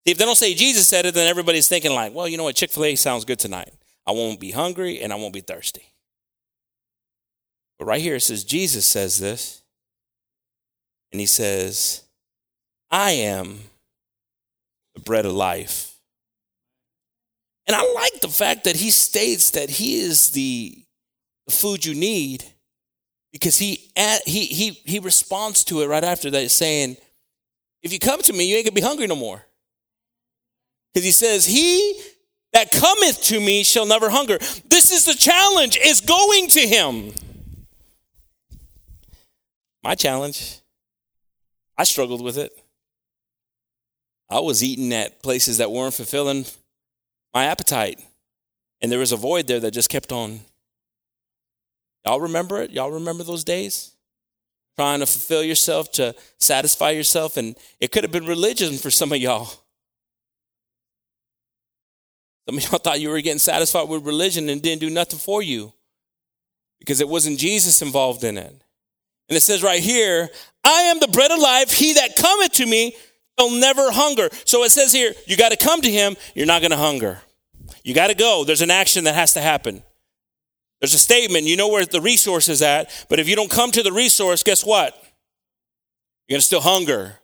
[0.04, 2.54] If they don't say Jesus said it, then everybody's thinking like, well, you know what,
[2.54, 3.72] Chick-fil-A sounds good tonight.
[4.06, 5.82] I won't be hungry and I won't be thirsty.
[7.76, 9.62] But right here it says Jesus says this.
[11.10, 12.04] And he says,
[12.90, 13.58] I am
[14.94, 15.94] the bread of life.
[17.66, 20.78] And I like the fact that he states that he is the
[21.48, 22.44] food you need
[23.32, 23.90] because he
[24.24, 26.96] he he he responds to it right after that saying,
[27.82, 29.44] if you come to me, you ain't gonna be hungry no more.
[30.92, 32.00] Because he says, He
[32.52, 34.38] that cometh to me shall never hunger.
[34.68, 37.12] This is the challenge, is going to him.
[39.84, 40.60] My challenge.
[41.78, 42.50] I struggled with it.
[44.28, 46.46] I was eating at places that weren't fulfilling
[47.32, 48.00] my appetite.
[48.80, 50.40] And there was a void there that just kept on.
[52.04, 52.70] Y'all remember it?
[52.70, 53.92] Y'all remember those days?
[54.76, 57.36] Trying to fulfill yourself, to satisfy yourself.
[57.36, 59.50] And it could have been religion for some of y'all.
[62.48, 65.42] Some of y'all thought you were getting satisfied with religion and didn't do nothing for
[65.42, 65.72] you
[66.78, 68.62] because it wasn't Jesus involved in it.
[69.28, 70.28] And it says right here,
[70.62, 71.72] I am the bread of life.
[71.72, 72.94] He that cometh to me
[73.38, 74.28] shall never hunger.
[74.44, 76.16] So it says here, you got to come to him.
[76.34, 77.20] You're not going to hunger.
[77.84, 78.44] You got to go.
[78.44, 79.82] There's an action that has to happen.
[80.80, 81.44] There's a statement.
[81.44, 83.06] You know where the resource is at.
[83.08, 84.94] But if you don't come to the resource, guess what?
[86.28, 87.18] You're going to still hunger.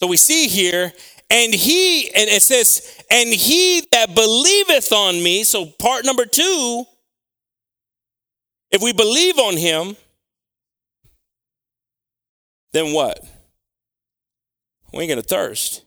[0.00, 0.92] So we see here,
[1.30, 5.42] and he, and it says, and he that believeth on me.
[5.44, 6.84] So part number two,
[8.70, 9.96] if we believe on him,
[12.72, 13.24] then what?
[14.92, 15.82] We ain't gonna thirst.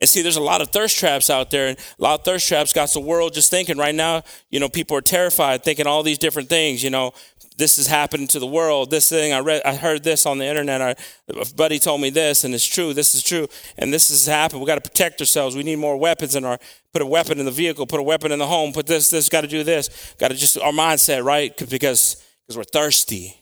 [0.00, 2.48] And see, there's a lot of thirst traps out there, and a lot of thirst
[2.48, 6.02] traps got the world just thinking right now, you know, people are terrified, thinking all
[6.02, 7.12] these different things, you know,
[7.56, 8.90] this is happening to the world.
[8.90, 10.80] This thing I read, I heard this on the internet.
[10.80, 10.96] I,
[11.28, 12.94] a buddy told me this, and it's true.
[12.94, 14.60] This is true, and this has happened.
[14.60, 15.54] We got to protect ourselves.
[15.54, 16.58] We need more weapons in our.
[16.92, 17.86] Put a weapon in the vehicle.
[17.86, 18.72] Put a weapon in the home.
[18.72, 19.10] Put this.
[19.10, 19.28] This.
[19.28, 20.14] Got to do this.
[20.18, 23.36] Got to just our mindset right because because we're thirsty.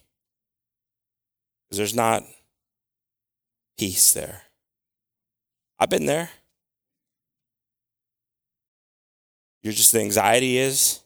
[1.68, 2.22] Because there's not
[3.78, 4.42] peace there.
[5.80, 6.28] I've been there.
[9.62, 11.00] You're just the anxiety is.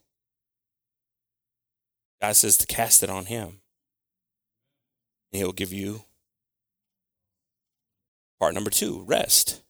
[2.21, 3.61] God says to cast it on Him.
[5.33, 6.03] And He'll give you
[8.41, 9.63] part number two rest.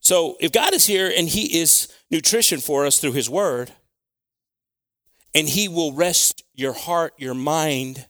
[0.00, 3.72] So if God is here and He is nutrition for us through His Word,
[5.34, 8.06] and He will rest your heart, your mind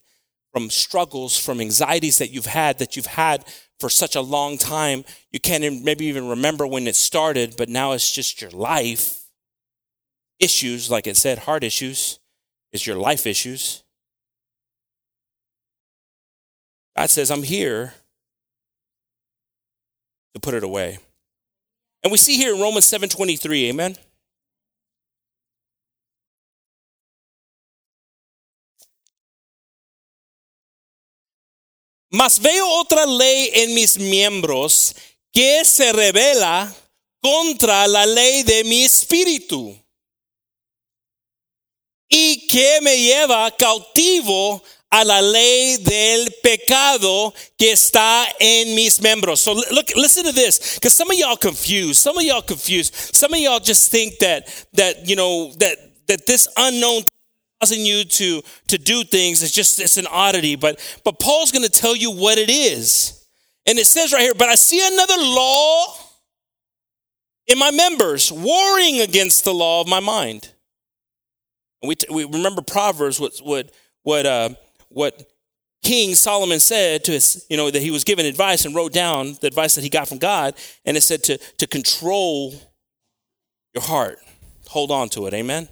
[0.53, 3.45] from struggles, from anxieties that you've had, that you've had
[3.81, 5.05] for such a long time.
[5.33, 9.21] You can't maybe even remember when it started, but now it's just your life.
[10.41, 12.19] Issues, like it said, heart issues
[12.73, 13.83] is your life issues.
[16.97, 17.95] God says, I'm here
[20.35, 20.99] to put it away.
[22.03, 23.97] And we see here in Romans 7:23, amen.
[32.15, 34.95] Mas veo otra ley en mis miembros
[35.33, 36.73] que se revela
[37.21, 39.77] contra la ley de mi espíritu
[42.09, 49.41] y que me lleva cautivo a la ley del pecado que está en mis miembros.
[49.41, 51.97] So look, listen to this, because some of y'all confused.
[51.97, 52.95] Some of y'all confused.
[53.13, 57.03] Some of y'all just think that that you know that that this unknown
[57.65, 60.57] causing you to to do things It's just it's an oddity.
[60.57, 63.25] But but Paul's going to tell you what it is,
[63.67, 64.35] and it says right here.
[64.35, 65.97] But I see another law
[67.47, 70.55] in my members, warring against the law of my mind
[71.87, 73.71] we, t- we remember Proverbs, what, what,
[74.03, 74.51] what, uh,
[74.89, 75.31] what
[75.83, 79.37] King Solomon said to his, you know, that he was given advice and wrote down
[79.41, 80.55] the advice that he got from God.
[80.85, 82.55] And it said to, to control
[83.75, 84.19] your heart,
[84.69, 85.35] hold on to it.
[85.35, 85.69] Amen.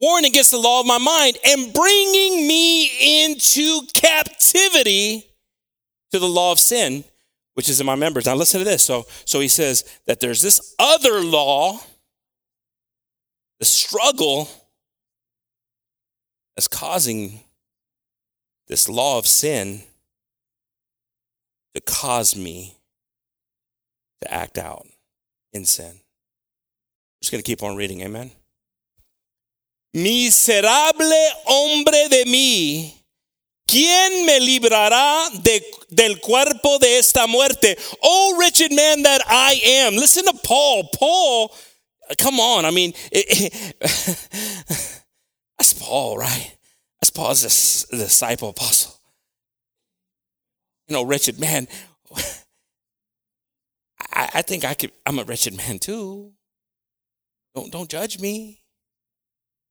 [0.00, 5.26] Warring against the law of my mind and bringing me into captivity
[6.10, 7.04] to the law of sin,
[7.54, 8.26] which is in my members.
[8.26, 8.82] Now listen to this.
[8.82, 11.80] So, so he says that there's this other law
[13.58, 14.48] the struggle
[16.56, 17.40] that's causing
[18.68, 19.82] this law of sin
[21.74, 22.74] to cause me
[24.22, 24.86] to act out
[25.52, 25.90] in sin.
[25.90, 26.00] I'm
[27.22, 28.30] just going to keep on reading, amen.
[29.92, 33.04] Miserable hombre de mí,
[33.66, 37.76] ¿quién me librará de, del cuerpo de esta muerte?
[38.02, 39.96] Oh, wretched man that I am.
[39.96, 40.88] Listen to Paul.
[40.96, 41.50] Paul
[42.18, 42.64] Come on.
[42.64, 43.74] I mean, it, it,
[45.58, 46.56] that's Paul, right?
[47.00, 48.96] That's Paul's disciple apostle.
[50.88, 51.68] You know, wretched man.
[54.12, 56.32] I, I think I could, I'm a wretched man too.
[57.54, 58.59] Don't, don't judge me.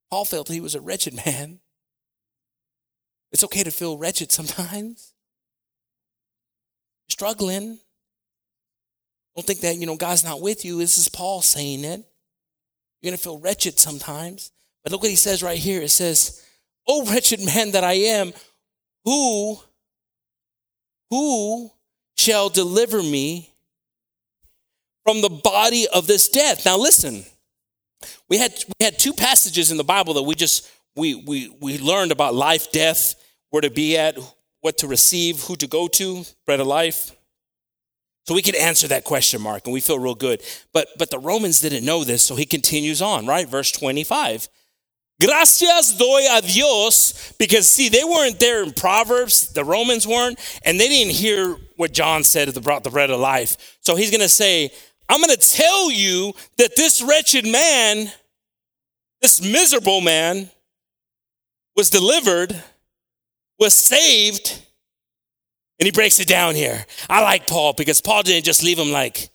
[0.09, 1.59] Paul felt he was a wretched man.
[3.31, 5.13] It's okay to feel wretched sometimes.
[7.09, 7.79] Struggling.
[9.35, 10.79] Don't think that, you know, God's not with you.
[10.79, 12.03] This is Paul saying it.
[13.01, 14.51] You're going to feel wretched sometimes.
[14.83, 15.81] But look what he says right here.
[15.81, 16.43] It says,
[16.87, 18.33] Oh, wretched man that I am,
[19.05, 19.59] who,
[21.09, 21.71] who
[22.17, 23.53] shall deliver me
[25.05, 26.65] from the body of this death?
[26.65, 27.23] Now listen,
[28.29, 31.77] we had, we had two passages in the Bible that we just, we, we, we
[31.77, 33.15] learned about life, death,
[33.49, 34.17] where to be at,
[34.61, 37.11] what to receive, who to go to, bread of life.
[38.25, 40.43] So we could answer that question mark and we feel real good.
[40.71, 43.49] But but the Romans didn't know this, so he continues on, right?
[43.49, 44.47] Verse 25.
[45.19, 50.79] Gracias doy a Dios, because see, they weren't there in Proverbs, the Romans weren't, and
[50.79, 53.77] they didn't hear what John said about the bread of life.
[53.81, 54.71] So he's gonna say,
[55.09, 58.11] I'm gonna tell you that this wretched man,
[59.21, 60.49] this miserable man,
[61.75, 62.61] was delivered,
[63.57, 64.61] was saved,
[65.79, 66.85] and he breaks it down here.
[67.09, 69.29] I like Paul because Paul didn't just leave him like,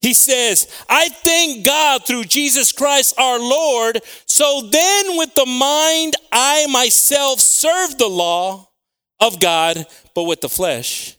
[0.00, 4.00] he says, I thank God through Jesus Christ our Lord.
[4.26, 8.70] So then, with the mind, I myself serve the law
[9.18, 9.84] of God,
[10.14, 11.15] but with the flesh,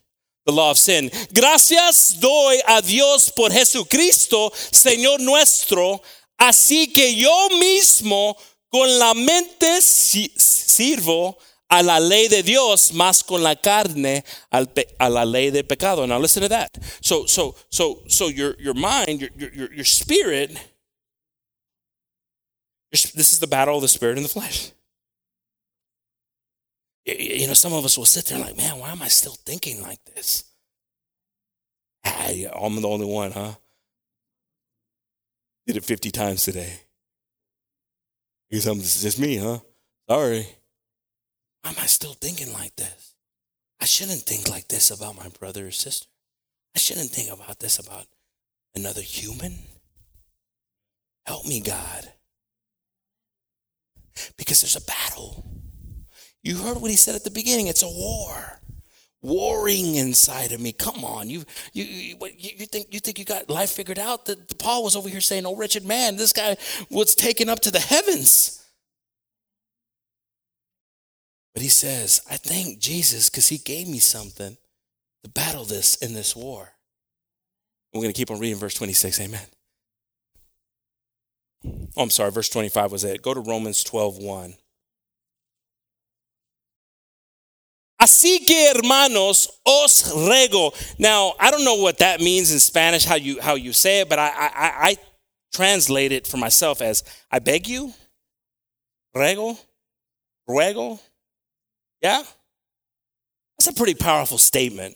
[0.48, 1.12] the law of sin.
[1.32, 6.02] Gracias doy a Dios por Jesucristo, Señor nuestro.
[6.38, 8.38] Así que yo mismo
[8.70, 11.38] con la mente sirvo
[11.70, 16.08] a la ley de Dios más con la carne a la ley de pecado.
[16.08, 16.70] Now listen to that.
[17.02, 20.52] So so so so your your mind, your your your spirit.
[22.92, 24.72] This is the battle of the spirit and the flesh.
[27.08, 29.82] You know, some of us will sit there like, man, why am I still thinking
[29.82, 30.44] like this?
[32.04, 33.54] I'm the only one, huh?
[35.66, 36.82] Did it 50 times today.
[38.50, 39.60] because it's just me, huh?
[40.10, 40.48] Sorry.
[41.62, 43.16] Why am I still thinking like this?
[43.80, 46.08] I shouldn't think like this about my brother or sister.
[46.76, 48.06] I shouldn't think about this about
[48.76, 49.60] another human.
[51.26, 52.12] Help me, God.
[54.38, 55.46] Because there's a battle.
[56.44, 57.68] You heard what he said at the beginning.
[57.68, 58.62] It's a war.
[59.22, 60.72] Warring inside of me.
[60.72, 64.26] Come on, you you you, you think you think you got life figured out?
[64.26, 66.56] That Paul was over here saying, "Oh, wretched man, this guy
[66.92, 68.64] was taken up to the heavens."
[71.58, 74.58] But he says, I thank Jesus because he gave me something
[75.24, 76.74] to battle this in this war.
[77.92, 79.20] We're going to keep on reading verse 26.
[79.22, 79.48] Amen.
[81.66, 82.30] Oh, I'm sorry.
[82.30, 83.24] Verse 25 was it.
[83.24, 84.54] Go to Romans 12 1.
[88.08, 90.74] Así que hermanos, os rego.
[90.98, 94.08] Now, I don't know what that means in Spanish, how you how you say it,
[94.08, 94.98] but I I, I
[95.52, 97.94] translate it for myself as I beg you,
[99.14, 99.58] rego,
[100.50, 101.00] ruego.
[102.02, 102.24] Yeah?
[103.60, 104.96] That's a pretty powerful statement.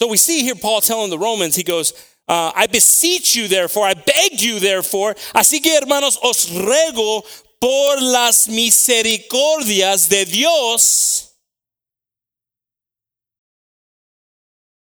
[0.00, 1.94] So we see here Paul telling the Romans, he goes,
[2.28, 7.24] uh, I beseech you, therefore, I beg you, therefore, así que hermanos, os ruego
[7.60, 11.23] por las misericordias de Dios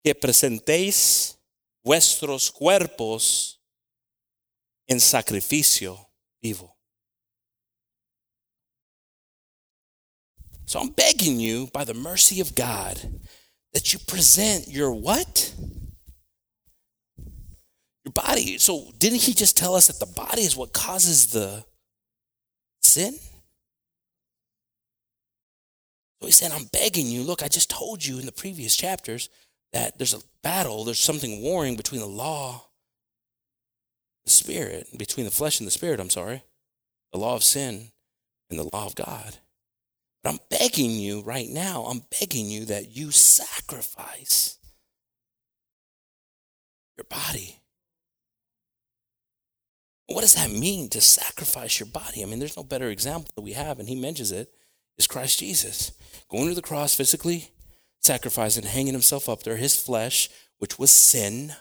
[0.04, 1.38] que presentéis
[1.84, 3.60] vuestros cuerpos
[4.88, 5.98] en sacrificio
[6.42, 6.76] vivo.
[10.66, 12.98] So I'm begging you, by the mercy of God,
[13.74, 15.54] that you present your what?
[18.06, 18.58] Your body.
[18.58, 21.66] So didn't he just tell us that the body is what causes the
[22.82, 23.20] sin?
[26.22, 27.24] So he said, I'm begging you.
[27.24, 29.30] Look, I just told you in the previous chapters
[29.74, 32.68] that there's a battle, there's something warring between the law,
[34.26, 36.44] the spirit, between the flesh and the spirit, I'm sorry,
[37.12, 37.92] the law of sin
[38.50, 39.38] and the law of God.
[40.24, 44.58] But I'm begging you right now, I'm begging you that you sacrifice
[46.98, 47.58] your body.
[50.08, 52.22] What does that mean to sacrifice your body?
[52.22, 54.52] I mean, there's no better example that we have, and he mentions it,
[54.98, 55.94] is Christ Jesus.
[56.30, 57.52] Going to the cross physically,
[58.02, 61.54] sacrificing, hanging himself up there, his flesh, which was sin,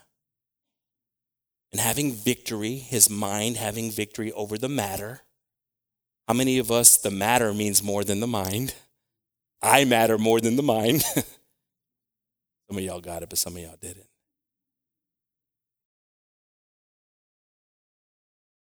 [1.73, 5.23] and having victory, his mind having victory over the matter
[6.31, 8.73] how many of us, the matter means more than the mind?
[9.61, 11.03] I matter more than the mind.
[11.03, 11.25] some
[12.71, 14.07] of y'all got it, but some of y'all didn't.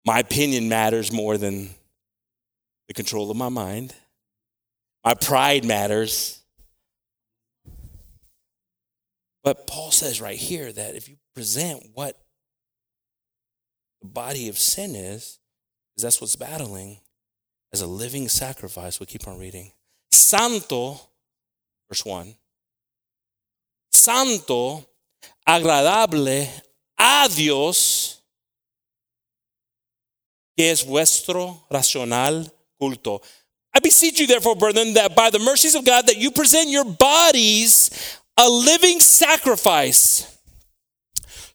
[0.03, 1.69] My opinion matters more than
[2.87, 3.93] the control of my mind.
[5.05, 6.39] My pride matters.
[9.43, 12.17] But Paul says right here that if you present what
[14.01, 15.39] the body of sin is,
[15.91, 16.99] because that's what's battling,
[17.73, 19.71] as a living sacrifice, we keep on reading.
[20.11, 20.99] Santo,
[21.89, 22.35] verse 1.
[23.91, 24.85] Santo,
[25.47, 26.47] agradable
[26.97, 28.21] a Dios,
[30.57, 33.21] que es vuestro racional culto.
[33.75, 36.85] I beseech you, therefore, brethren, that by the mercies of God, that you present your
[36.85, 40.29] bodies a living sacrifice.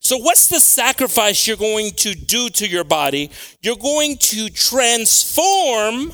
[0.01, 3.31] So, what's the sacrifice you're going to do to your body?
[3.63, 6.13] You're going to transform.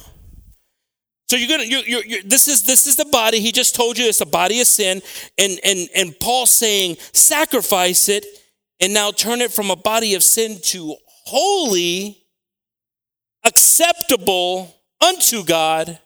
[1.26, 1.64] So you're gonna.
[1.64, 3.40] You're, you're, you're, this is this is the body.
[3.40, 5.00] He just told you it's a body of sin,
[5.38, 8.26] and and and Paul saying sacrifice it,
[8.80, 12.18] and now turn it from a body of sin to holy,
[13.44, 15.98] acceptable unto God,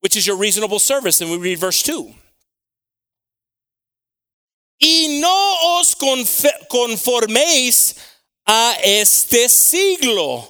[0.00, 1.20] which is your reasonable service.
[1.20, 2.12] And we read verse 2.
[4.82, 5.94] Y no os
[6.68, 7.94] conforméis
[8.46, 10.48] a este siglo.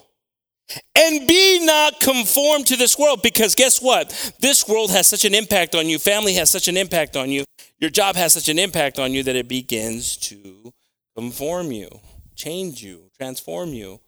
[0.96, 4.08] And be not conformed to this world because guess what?
[4.40, 5.98] This world has such an impact on you.
[5.98, 7.44] Family has such an impact on you.
[7.78, 10.72] Your job has such an impact on you that it begins to
[11.14, 12.00] conform you,
[12.34, 14.00] change you, transform you.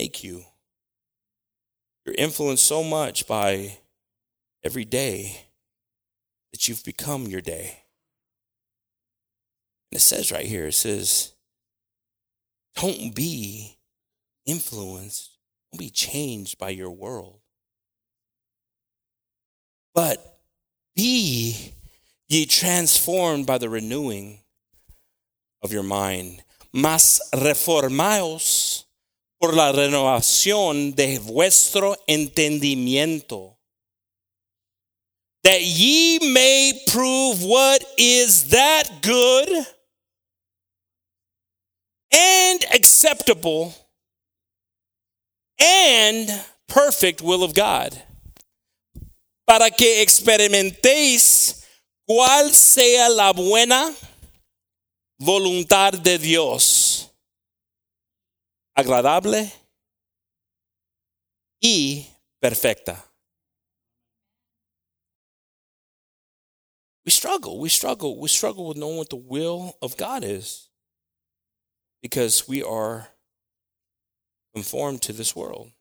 [0.00, 0.44] make you.
[2.06, 3.76] You're influenced so much by
[4.64, 5.49] every day
[6.52, 7.84] that you've become your day.
[9.90, 11.32] And it says right here, it says,
[12.76, 13.78] don't be
[14.46, 15.38] influenced,
[15.72, 17.40] don't be changed by your world,
[19.94, 20.38] but
[20.94, 21.72] be
[22.28, 24.40] ye transformed by the renewing
[25.62, 26.42] of your mind.
[26.72, 28.84] Mas reformaos
[29.40, 33.56] por la renovación de vuestro entendimiento,
[35.44, 39.48] that ye may prove what is that good
[42.12, 43.74] and acceptable
[45.58, 46.28] and
[46.68, 48.00] perfect will of God,
[49.46, 51.64] para que experimentéis
[52.08, 53.94] cuál sea la buena
[55.18, 57.10] voluntad de Dios
[58.74, 59.52] agradable
[61.60, 62.06] y
[62.40, 63.09] perfecta.
[67.04, 70.68] We struggle, we struggle, we struggle with knowing what the will of God is
[72.02, 73.08] because we are
[74.54, 75.72] conformed to this world.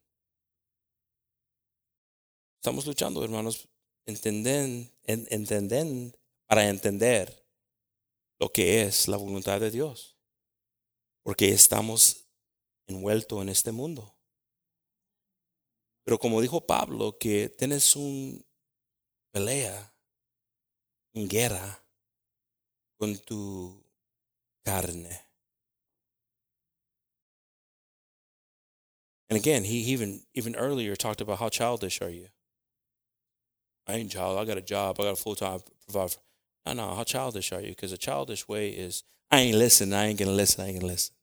[2.62, 3.68] Estamos luchando, hermanos,
[4.06, 6.14] entenden, entenden
[6.48, 7.34] para entender
[8.40, 10.18] lo que es la voluntad de Dios.
[11.24, 12.30] Porque estamos
[12.88, 14.16] envuelto en este mundo.
[16.04, 18.46] Pero como dijo Pablo, que tienes un
[19.32, 19.89] pelea,
[21.16, 21.80] una guerra
[23.00, 23.84] con tu
[24.66, 25.30] carne.
[29.30, 32.28] And again, he even even earlier talked about how childish are you?
[33.88, 34.40] I ain't child.
[34.40, 35.00] I got a job.
[35.00, 36.16] I got a full time provide.
[36.66, 36.96] No, no.
[36.96, 37.70] How childish are you?
[37.70, 39.94] Because a childish way is I ain't listen.
[39.94, 40.64] I ain't gonna listen.
[40.64, 41.16] I ain't gonna listen.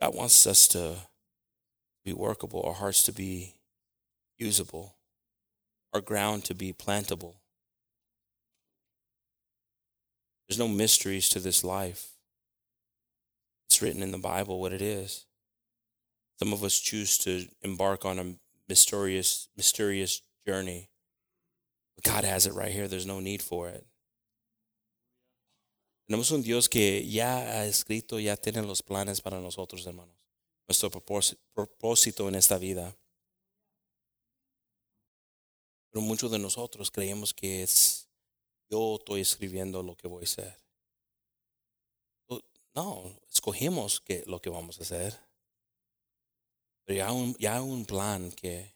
[0.00, 0.96] God wants us to
[2.04, 3.54] be workable, our hearts to be
[4.36, 4.96] usable,
[5.92, 7.34] our ground to be plantable.
[10.48, 12.08] There's no mysteries to this life.
[13.66, 15.26] It's written in the Bible what it is.
[16.38, 18.34] Some of us choose to embark on a
[18.68, 20.90] mysterious, mysterious journey.
[21.96, 22.88] But God has it right here.
[22.88, 23.86] There's no need for it.
[26.10, 30.23] Tenemos un Dios que ya ha escrito, ya tiene los planes para nosotros, hermanos.
[30.66, 32.96] Nuestro propósito en esta vida.
[35.90, 38.08] Pero muchos de nosotros creemos que es
[38.70, 40.64] yo estoy escribiendo lo que voy a hacer.
[42.74, 45.16] No, escogimos que, lo que vamos a hacer.
[46.84, 48.74] Pero ya un, ya un plan que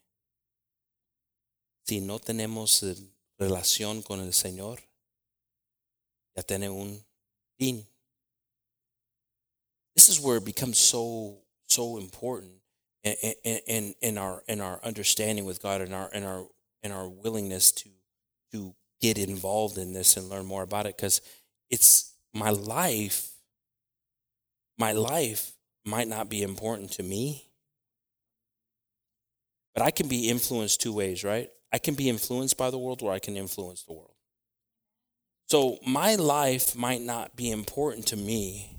[1.84, 2.95] si no tenemos eh,
[3.39, 4.80] relación con el Señor,
[6.36, 7.05] ya tiene un
[7.57, 7.86] fin.
[9.95, 12.53] This is where it becomes so so important
[13.05, 13.14] in,
[13.45, 16.47] in, in our in our understanding with God and our in our
[16.83, 17.89] in our willingness to
[18.53, 21.21] to get involved in this and learn more about it because
[21.71, 23.31] it's my life
[24.77, 25.53] my life
[25.85, 27.49] might not be important to me
[29.79, 31.51] but I can be influenced two ways, right?
[31.73, 34.14] I can be influenced by the world or I can influence the world.
[35.47, 38.77] So my life might not be important to me.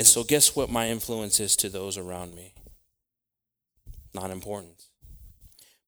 [0.00, 2.54] And so, guess what my influence is to those around me?
[4.14, 4.88] Not importance.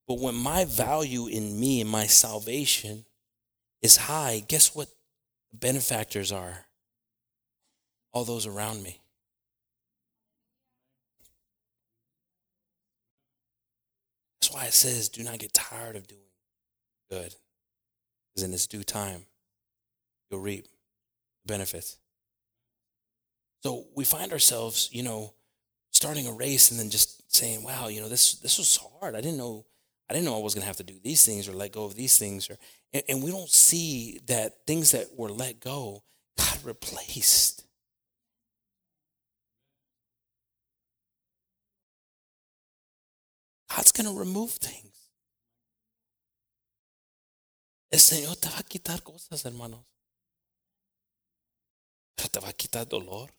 [0.06, 3.06] But when my value in me and my salvation
[3.80, 4.88] is high, guess what
[5.50, 6.66] the benefactors are?
[8.12, 9.00] All those around me.
[14.42, 16.20] That's why it says, do not get tired of doing
[17.10, 17.34] good.
[18.34, 19.24] Because in its due time,
[20.30, 20.66] you'll reap
[21.46, 21.96] benefits.
[23.62, 25.34] So we find ourselves, you know,
[25.92, 29.14] starting a race and then just saying, wow, you know, this this was hard.
[29.14, 29.66] I didn't know
[30.10, 31.94] I didn't know I was gonna have to do these things or let go of
[31.94, 32.56] these things or
[32.92, 36.02] and, and we don't see that things that were let go,
[36.36, 37.64] God replaced.
[43.74, 44.92] God's gonna remove things.
[47.92, 49.84] El Señor te va a quitar cosas, hermanos.
[52.16, 53.30] Pero te va a quitar dolor,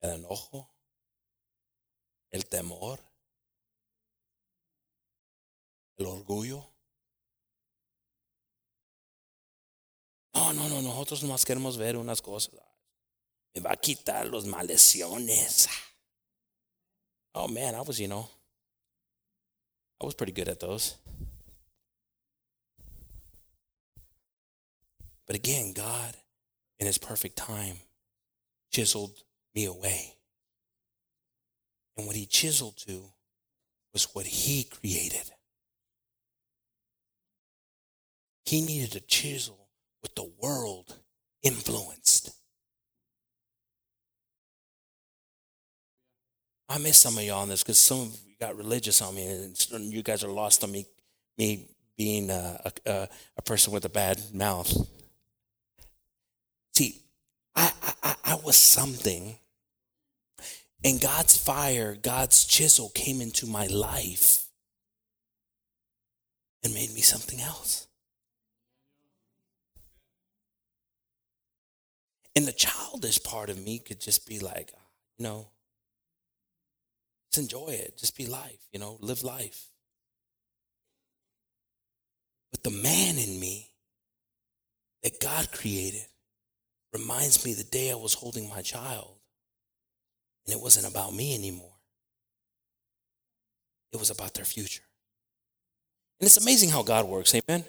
[0.00, 0.70] el enojo,
[2.30, 3.00] el temor,
[5.96, 6.64] el orgullo.
[10.34, 12.54] No, no, no, nosotros nomás queremos ver unas cosas.
[13.54, 15.68] Me va a quitar los maldiciones.
[17.34, 18.28] Oh man, I was, you know,
[20.00, 20.96] I was pretty good at those.
[25.26, 26.16] But again, God,
[26.78, 27.80] in His perfect time,
[28.70, 29.22] chiseled
[29.54, 30.14] me away.
[31.96, 33.02] And what He chiseled to
[33.92, 35.30] was what He created.
[38.44, 39.68] He needed to chisel
[40.00, 40.96] what the world
[41.42, 42.30] influenced.
[46.68, 49.26] I miss some of y'all on this because some of you got religious on me,
[49.72, 50.86] and you guys are lost on me,
[51.36, 54.70] me being a, a, a person with a bad mouth.
[56.74, 57.02] See,
[57.56, 57.92] I, I,
[58.28, 59.38] I was something.
[60.84, 64.48] And God's fire, God's chisel came into my life
[66.62, 67.86] and made me something else.
[72.36, 74.80] And the childish part of me could just be like, uh,
[75.16, 75.48] you know,
[77.32, 77.96] just enjoy it.
[77.96, 79.70] Just be life, you know, live life.
[82.50, 83.70] But the man in me
[85.02, 86.04] that God created
[86.92, 89.18] reminds me the day I was holding my child
[90.46, 91.74] and it wasn't about me anymore.
[93.92, 94.82] It was about their future.
[96.20, 97.64] And it's amazing how God works, amen?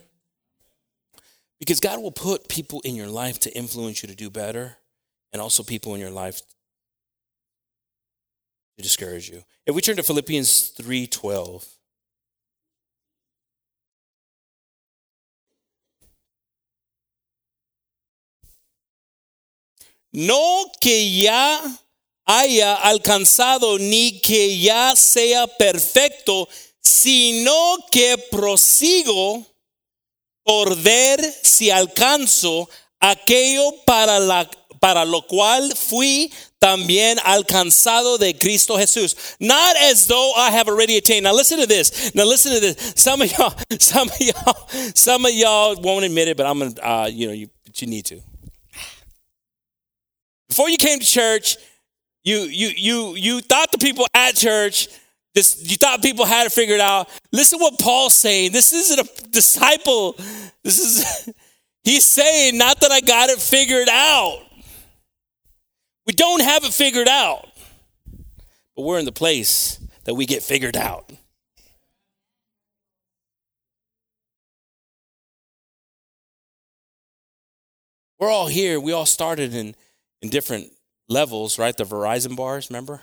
[1.59, 4.77] Because God will put people in your life to influence you to do better
[5.31, 6.41] and also people in your life
[8.77, 9.43] to discourage you.
[9.65, 11.78] If we turn to Philippians 3:12,
[20.11, 21.61] No que ya
[22.25, 26.47] haya alcanzado ni que ya sea perfecto,
[26.81, 29.45] sino que prosigo
[30.43, 34.49] por ver si alcanzo aquello para, la,
[34.79, 39.15] para lo cual fui también alcanzado de Cristo Jesús.
[39.39, 41.23] Not as though I have already attained.
[41.23, 42.13] Now listen to this.
[42.13, 42.93] Now listen to this.
[42.95, 46.81] Some of y'all, some of y'all, some of y'all won't admit it, but I'm gonna,
[46.81, 48.21] uh, you know, you, you need to.
[50.49, 51.57] Before you came to church,
[52.23, 54.89] you you you you thought the people at church
[55.35, 57.07] this, you thought people had it figured out.
[57.31, 58.51] Listen what Paul's saying.
[58.51, 60.13] This isn't a disciple.
[60.63, 61.33] This is
[61.83, 64.39] he's saying not that I got it figured out.
[66.07, 67.47] We don't have it figured out.
[68.75, 71.11] But we're in the place that we get figured out.
[78.17, 78.79] We're all here.
[78.79, 79.75] We all started in
[80.21, 80.71] in different
[81.07, 81.75] levels, right?
[81.75, 83.01] The Verizon bars, remember?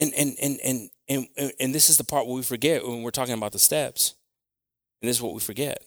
[0.00, 3.10] And and and and and and this is the part where we forget when we're
[3.10, 4.14] talking about the steps.
[5.00, 5.82] And this is what we forget.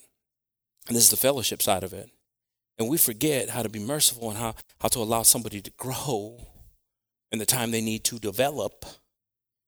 [0.88, 2.10] And this is the fellowship side of it.
[2.78, 6.38] And we forget how to be merciful and how, how to allow somebody to grow
[7.32, 8.86] in the time they need to develop.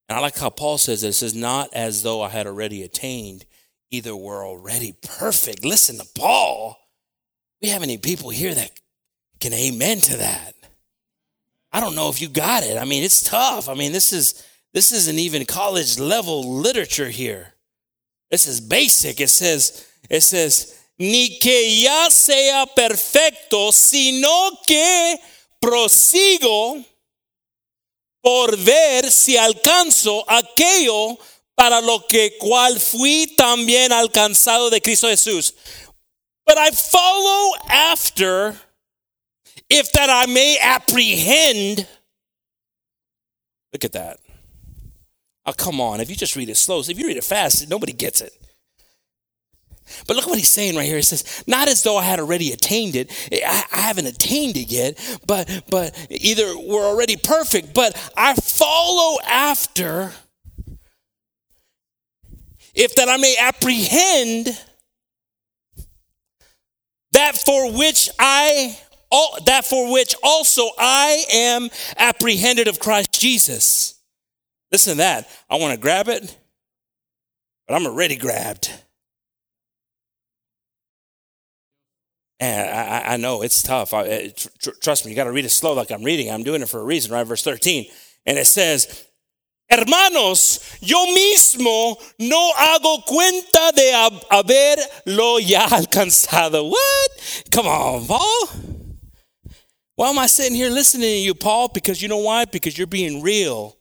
[0.07, 3.45] And I like how Paul says this is not as though I had already attained,
[3.91, 5.65] either we're already perfect.
[5.65, 6.77] Listen to Paul.
[7.61, 8.71] We have any people here that
[9.39, 10.53] can amen to that.
[11.71, 12.77] I don't know if you got it.
[12.77, 13.69] I mean, it's tough.
[13.69, 14.43] I mean, this is
[14.73, 17.53] this isn't even college level literature here.
[18.31, 19.19] This is basic.
[19.19, 25.17] It says it says ni que ya sea perfecto, sino que
[25.59, 26.83] prosigo
[28.21, 31.17] por ver si alcanzo aquello
[31.55, 35.55] para lo que cual fui también alcanzado de Cristo Jesús.
[36.49, 38.55] But I follow after
[39.69, 41.87] if that I may apprehend.
[43.71, 44.17] Look at that.
[45.45, 45.99] Oh, come on.
[45.99, 48.33] If you just read it slow, if you read it fast, nobody gets it.
[50.07, 50.95] But look what he's saying right here.
[50.95, 53.11] He says, not as though I had already attained it.
[53.31, 54.97] I, I, haven't attained it yet,
[55.27, 60.13] but but either we're already perfect, but I follow after
[62.73, 64.59] if that I may apprehend
[67.13, 68.77] that for which I
[69.11, 73.95] all, that for which also I am apprehended of Christ Jesus.
[74.71, 75.29] Listen to that.
[75.49, 76.37] I want to grab it,
[77.67, 78.71] but I'm already grabbed.
[82.39, 83.93] And I, I know it's tough.
[83.93, 86.31] I, tr- trust me, you got to read it slow like I'm reading.
[86.31, 87.25] I'm doing it for a reason, right?
[87.25, 87.87] Verse 13.
[88.25, 89.08] And it says,
[89.69, 93.91] Hermanos, yo mismo no hago cuenta de
[94.29, 96.69] haberlo ya alcanzado.
[96.69, 97.43] What?
[97.51, 98.49] Come on, Paul.
[99.95, 101.67] Why am I sitting here listening to you, Paul?
[101.67, 102.45] Because you know why?
[102.45, 103.77] Because you're being real.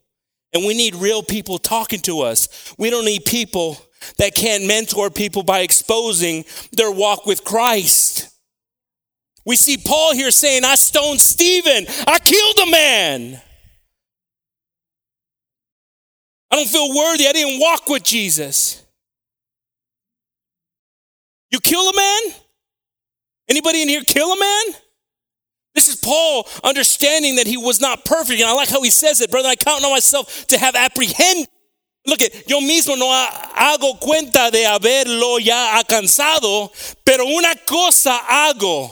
[0.52, 2.74] And we need real people talking to us.
[2.76, 3.78] We don't need people
[4.18, 8.28] that can't mentor people by exposing their walk with Christ.
[9.46, 13.40] We see Paul here saying, I stoned Stephen, I killed a man.
[16.50, 17.26] I don't feel worthy.
[17.26, 18.82] I didn't walk with Jesus.
[21.50, 22.20] You kill a man?
[23.48, 24.74] Anybody in here kill a man?
[25.74, 28.40] This is Paul understanding that he was not perfect.
[28.40, 29.48] And I like how he says it, brother.
[29.48, 31.46] I count on myself to have apprehend.
[32.06, 36.70] Look at, yo mismo no hago cuenta de haberlo ya alcanzado,
[37.04, 38.90] pero una cosa hago.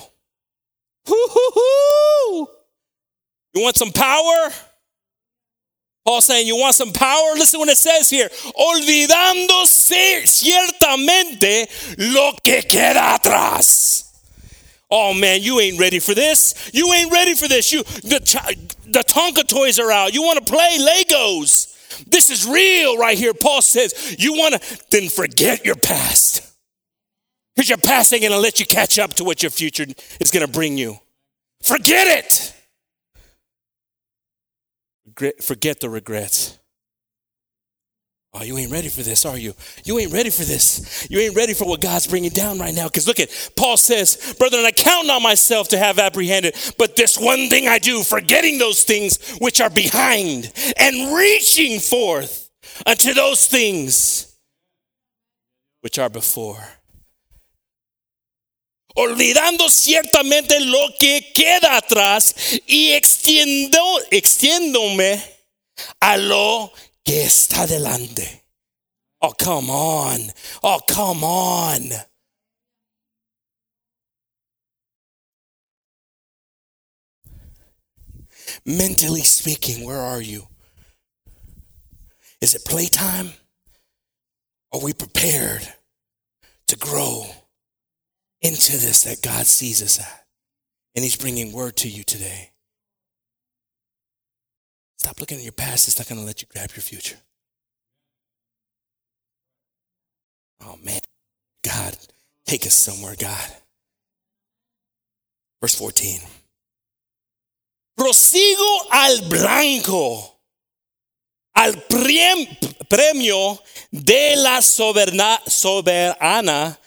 [3.54, 4.50] You want some power?
[6.06, 7.34] Paul saying, You want some power?
[7.34, 8.28] Listen what it says here.
[8.28, 14.04] Olvidándose ciertamente lo que queda atrás.
[14.88, 16.70] Oh man, you ain't ready for this.
[16.72, 17.72] You ain't ready for this.
[17.72, 18.20] You the
[18.86, 20.14] the Tonka toys are out.
[20.14, 21.72] You want to play Legos.
[22.04, 23.34] This is real right here.
[23.34, 26.42] Paul says, you want to then forget your past.
[27.54, 29.86] Because your past ain't going to let you catch up to what your future
[30.20, 30.98] is going to bring you.
[31.62, 32.55] Forget it.
[35.16, 36.58] Forget the regrets.
[38.38, 39.54] Oh, you ain't ready for this, are you?
[39.84, 41.06] You ain't ready for this.
[41.10, 42.86] You ain't ready for what God's bringing down right now.
[42.86, 47.16] Because look at, Paul says, Brethren, I count on myself to have apprehended, but this
[47.16, 52.50] one thing I do, forgetting those things which are behind and reaching forth
[52.84, 54.36] unto those things
[55.80, 56.62] which are before.
[58.98, 62.34] Olvidando ciertamente lo que queda atrás
[62.66, 63.78] y extiendo,
[64.10, 65.22] extiéndome
[66.00, 66.72] a lo
[67.04, 68.42] que está delante.
[69.20, 70.32] Oh, come on.
[70.62, 71.90] Oh, come on.
[78.64, 80.48] Mentally speaking, where are you?
[82.40, 83.32] Is it playtime?
[84.72, 85.68] Are we prepared
[86.68, 87.26] to grow
[88.46, 90.24] into this that God sees us at?
[90.94, 92.52] And He's bringing word to you today.
[94.98, 95.88] Stop looking at your past.
[95.88, 97.18] It's not going to let you grab your future.
[100.64, 101.00] Oh, man.
[101.62, 101.96] God,
[102.46, 103.50] take us somewhere, God.
[105.60, 106.20] Verse 14.
[107.98, 110.38] Prosigo al blanco,
[111.54, 113.58] al premio
[113.90, 116.78] de la soberana, soberana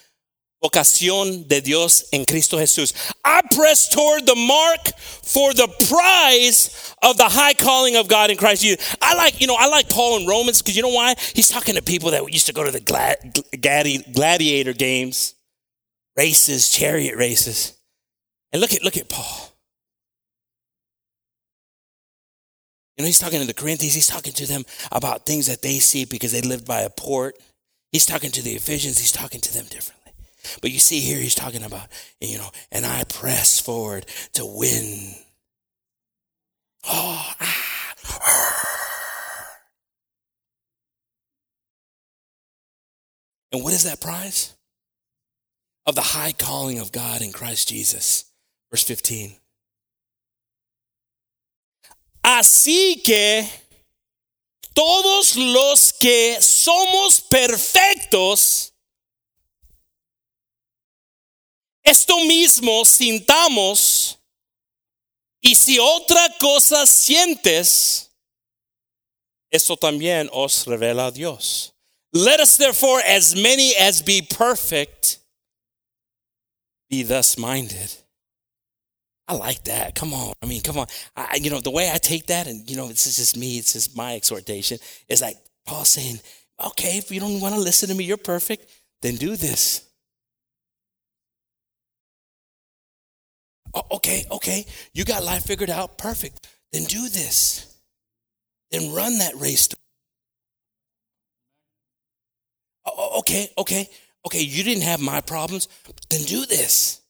[0.62, 2.94] vocación de Dios en Cristo Jesús.
[3.24, 8.38] I press toward the mark for the prize of the high calling of God in
[8.38, 8.96] Christ Jesus.
[9.02, 11.16] I like, you know, I like Paul in Romans because you know why?
[11.34, 15.36] He's talking to people that used to go to the gladi- gladiator games,
[16.18, 17.78] races, chariot races.
[18.52, 19.50] And look at look at Paul.
[22.98, 25.80] You know, he's talking to the Corinthians, he's talking to them about things that they
[25.80, 27.38] see because they lived by a port.
[27.94, 29.99] He's talking to the Ephesians, he's talking to them differently.
[30.62, 31.88] But you see here, he's talking about,
[32.20, 35.16] you know, and I press forward to win.
[36.86, 37.60] Oh, ah.
[43.52, 44.56] And what is that prize?
[45.86, 48.26] Of the high calling of God in Christ Jesus.
[48.70, 49.36] Verse 15.
[52.24, 53.50] Así que
[54.76, 58.72] todos los que somos perfectos,
[61.90, 64.20] esto mismo sintamos
[65.42, 68.12] y si otra cosa sientes,
[69.52, 71.74] esto también os revela Dios.
[72.14, 75.20] Let us therefore, as many as be perfect,
[76.90, 77.92] be thus minded.
[79.28, 79.94] I like that.
[79.94, 80.34] Come on.
[80.42, 80.88] I mean, come on.
[81.16, 83.60] I, you know, the way I take that, and, you know, this is just me,
[83.60, 86.20] it's just my exhortation, is like Paul saying,
[86.64, 88.72] okay, if you don't want to listen to me, you're perfect,
[89.02, 89.89] then do this.
[93.74, 96.48] Oh, okay, okay, you got life figured out, perfect.
[96.72, 97.78] Then do this.
[98.72, 99.70] Then run that race.
[102.86, 103.90] Oh, oh, okay, okay,
[104.26, 105.68] okay, you didn't have my problems,
[106.10, 107.02] then do this.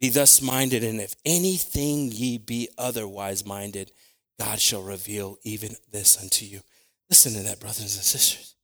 [0.00, 3.90] Be thus minded, and if anything ye be otherwise minded,
[4.38, 6.60] God shall reveal even this unto you.
[7.10, 8.54] Listen to that, brothers and sisters.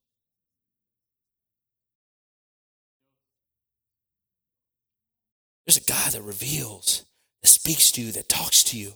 [5.67, 7.05] There's a God that reveals,
[7.43, 8.93] that speaks to you, that talks to you,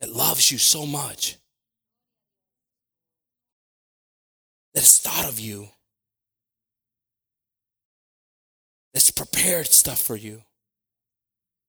[0.00, 1.36] that loves you so much,
[4.74, 5.68] that has thought of you,
[8.92, 10.42] that's prepared stuff for you.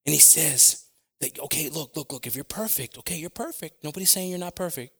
[0.06, 0.86] And he says
[1.22, 3.84] that, okay, look, look, look, if you're perfect, okay, you're perfect.
[3.84, 4.94] Nobody's saying you're not perfect.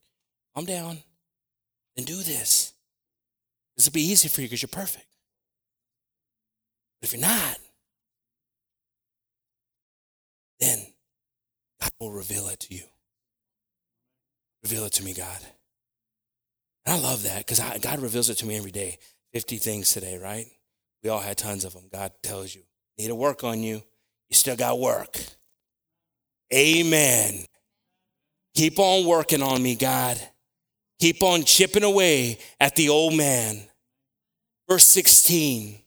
[0.56, 1.00] I'm down.
[1.96, 2.74] Then do this.
[3.76, 5.08] This will be easy for you because you're perfect.
[7.04, 7.58] But if you're not,
[10.62, 10.80] then
[11.82, 12.84] God will reveal it to you.
[14.64, 15.40] Reveal it to me, God.
[16.86, 19.00] And I love that because God reveals it to me every day.
[19.34, 20.46] 50 things today, right?
[21.04, 21.90] We all had tons of them.
[21.92, 22.62] God tells you,
[22.98, 23.84] need to work on you.
[24.30, 25.20] You still got work.
[26.54, 27.44] Amen.
[28.56, 30.22] Keep on working on me, God.
[31.02, 33.62] Keep on chipping away at the old man.
[34.70, 35.82] Verse 16.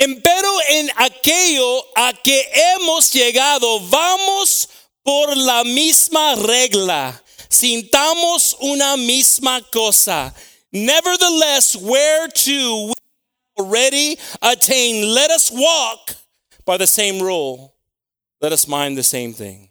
[0.00, 4.68] Empero en aquello a que hemos llegado, vamos
[5.02, 10.34] por la misma regla, sintamos una misma cosa.
[10.72, 12.94] Nevertheless, where to we
[13.58, 16.16] already attain, let us walk
[16.64, 17.74] by the same rule.
[18.40, 19.69] Let us mind the same thing.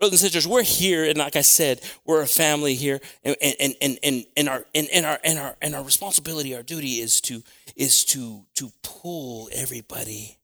[0.00, 3.74] Brothers and sisters, we're here, and like I said, we're a family here, and and
[3.82, 7.20] and and, and our and, and our and our and our responsibility, our duty is
[7.22, 7.42] to
[7.76, 10.38] is to to pull everybody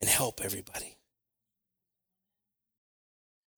[0.00, 0.96] and help everybody.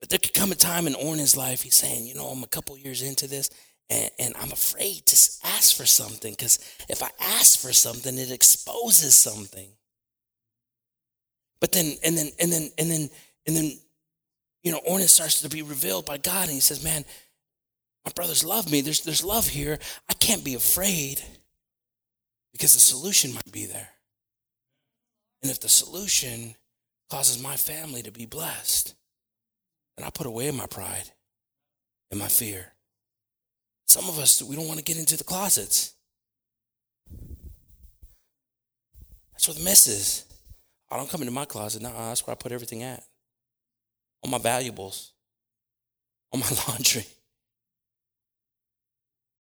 [0.01, 2.49] But there could come a time in Orna's life, he's saying, you know, I'm a
[2.49, 3.49] couple years into this,
[3.89, 5.15] and, and I'm afraid to
[5.45, 6.59] ask for something because
[6.89, 9.69] if I ask for something, it exposes something.
[11.61, 13.11] But then, and then, and then, and then,
[13.47, 13.79] and then
[14.63, 17.05] you know, Ornan starts to be revealed by God, and he says, Man,
[18.05, 18.81] my brothers love me.
[18.81, 19.79] There's, there's love here.
[20.09, 21.21] I can't be afraid
[22.53, 23.89] because the solution might be there.
[25.43, 26.55] And if the solution
[27.11, 28.95] causes my family to be blessed,
[29.97, 31.11] then I put away my pride
[32.11, 32.73] and my fear.
[33.87, 35.95] Some of us, we don't want to get into the closets.
[39.33, 40.25] That's where the mess is.
[40.91, 41.83] I don't come into my closet.
[41.83, 43.03] No, that's where I put everything at
[44.25, 45.13] on my valuables,
[46.33, 47.07] on my laundry.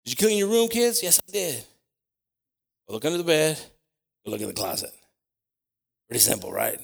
[0.05, 1.01] Did you clean your room, kids?
[1.01, 1.63] Yes, I did.
[2.89, 3.59] look under the bed,
[4.25, 4.91] look in the closet.
[6.09, 6.79] Pretty simple, right?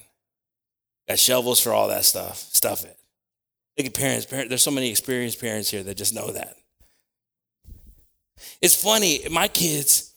[1.07, 2.37] Got shovels for all that stuff.
[2.37, 2.97] Stuff it.
[3.77, 4.25] Look at parents.
[4.25, 4.49] parents.
[4.49, 6.55] There's so many experienced parents here that just know that.
[8.61, 10.13] It's funny, my kids,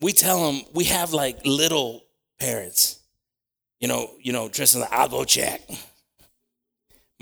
[0.00, 2.04] we tell them we have like little
[2.38, 3.00] parents.
[3.80, 5.60] You know, you know, Tristan, I'll go check.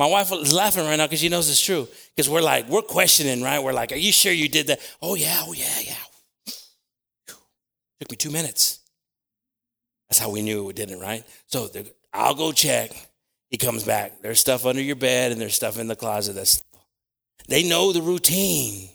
[0.01, 1.86] My wife is laughing right now because she knows it's true.
[2.16, 3.62] Because we're like, we're questioning, right?
[3.62, 4.80] We're like, are you sure you did that?
[5.03, 6.55] Oh, yeah, oh, yeah, yeah.
[7.26, 8.80] Took me two minutes.
[10.09, 11.22] That's how we knew it didn't, right?
[11.48, 11.68] So
[12.14, 12.92] I'll go check.
[13.51, 14.22] He comes back.
[14.22, 16.32] There's stuff under your bed and there's stuff in the closet.
[16.32, 16.62] That's
[17.46, 18.88] they know the routine.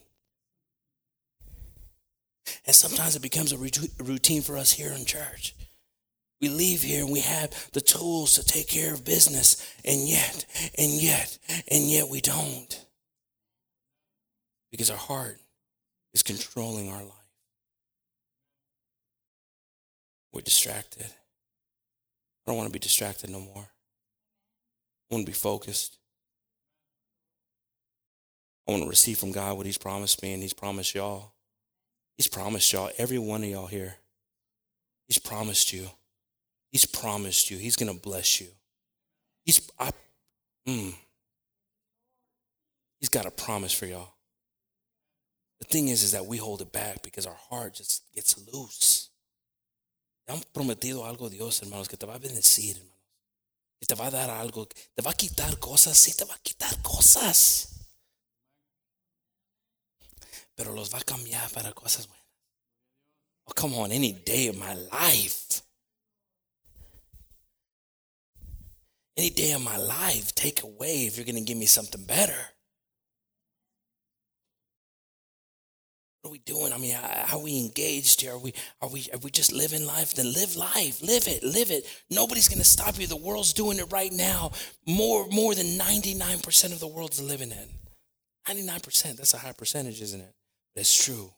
[2.66, 5.54] And sometimes it becomes a routine for us here in church.
[6.42, 10.46] We leave here and we have the tools to take care of business, and yet,
[10.78, 11.38] and yet,
[11.70, 12.86] and yet we don't.
[14.72, 15.40] Because our heart
[16.14, 17.12] is controlling our life.
[20.34, 21.06] We're distracted.
[21.06, 23.70] I don't want to be distracted no more.
[25.10, 25.98] I want to be focused.
[28.68, 31.32] I want to receive from God what He's promised me and He's promised y'all.
[32.18, 33.96] He's promised y'all, every one of y'all here.
[35.08, 35.90] He's promised you.
[36.72, 37.58] He's promised you.
[37.58, 38.48] He's going to bless you.
[39.46, 39.92] He's, I,
[40.68, 40.94] mm,
[43.00, 44.14] he's got a promise for y'all.
[45.60, 49.10] The thing is, is that we hold it back because our heart just gets loose.
[50.26, 52.94] Te han prometido algo Dios, hermanos, que te va a bendecir, hermanos.
[53.80, 56.40] Que te va a dar algo, te va a quitar cosas, sí te va a
[56.40, 57.70] quitar cosas.
[60.56, 62.26] Pero los va a cambiar para cosas buenas.
[63.46, 65.62] Oh, come on, any day of my life.
[69.18, 72.38] Any day of my life take away if you're going to give me something better.
[76.22, 76.74] What are we doing?
[76.74, 76.98] I mean,
[77.32, 78.34] are we engaged here?
[78.34, 80.16] Are we are we are we just living life?
[80.16, 81.86] Then live life, live it, live it.
[82.10, 83.06] Nobody's going to stop you.
[83.06, 84.52] The world's doing it right now.
[84.88, 87.70] More more than ninety nine percent of the world's living it.
[88.48, 89.18] Ninety nine percent.
[89.18, 90.34] That's a high percentage, isn't it?
[90.76, 91.32] That's true.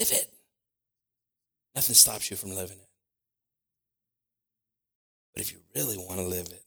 [0.00, 0.32] Live it.
[1.76, 2.85] Nothing stops you from living it.
[5.36, 6.64] But if you really want to live it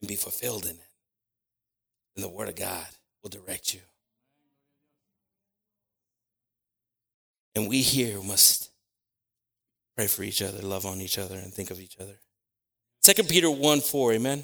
[0.00, 0.90] and be fulfilled in it,
[2.16, 2.86] then the Word of God
[3.22, 3.80] will direct you.
[7.54, 8.70] And we here must
[9.94, 12.18] pray for each other, love on each other, and think of each other.
[13.00, 14.42] Second Peter 1 4, amen.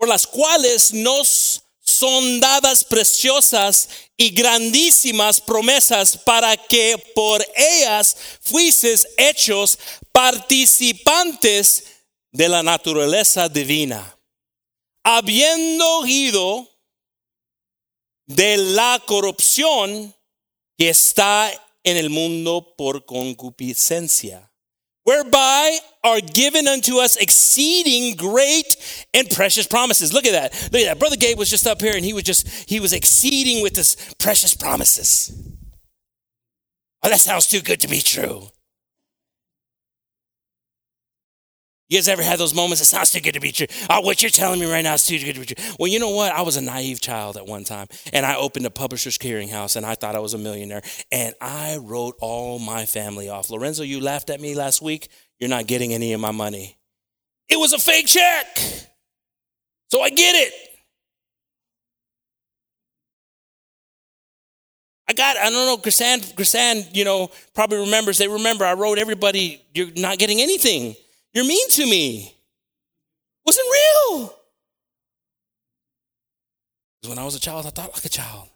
[0.00, 1.60] Por las cuales nos
[1.98, 9.78] son dadas preciosas y grandísimas promesas para que por ellas fuises hechos
[10.12, 11.84] participantes
[12.32, 14.18] de la naturaleza divina,
[15.02, 16.68] habiendo ido
[18.26, 20.14] de la corrupción
[20.76, 21.50] que está
[21.84, 24.52] en el mundo por concupiscencia,
[25.06, 28.76] whereby are given unto us exceeding great
[29.14, 30.12] and precious promises.
[30.12, 30.52] Look at that.
[30.72, 30.98] Look at that.
[30.98, 33.96] Brother Gabe was just up here and he was just, he was exceeding with his
[34.18, 35.32] precious promises.
[37.04, 38.48] Oh, that sounds too good to be true.
[41.88, 42.80] You guys ever had those moments?
[42.80, 43.68] It's not too good to be true.
[43.88, 45.64] Oh, what you're telling me right now is too good to be true.
[45.78, 46.32] Well, you know what?
[46.32, 49.86] I was a naive child at one time, and I opened a publisher's clearinghouse, and
[49.86, 50.82] I thought I was a millionaire,
[51.12, 53.50] and I wrote all my family off.
[53.50, 55.08] Lorenzo, you laughed at me last week.
[55.38, 56.76] You're not getting any of my money.
[57.48, 58.58] It was a fake check.
[59.88, 60.52] So I get it.
[65.08, 68.98] I got, I don't know, Grisan, Grisan, you know, probably remembers, they remember I wrote
[68.98, 70.96] everybody, you're not getting anything.
[71.36, 72.34] You're mean to me.
[73.44, 74.34] Wasn't real.
[77.08, 78.48] When I was a child, I thought like a child.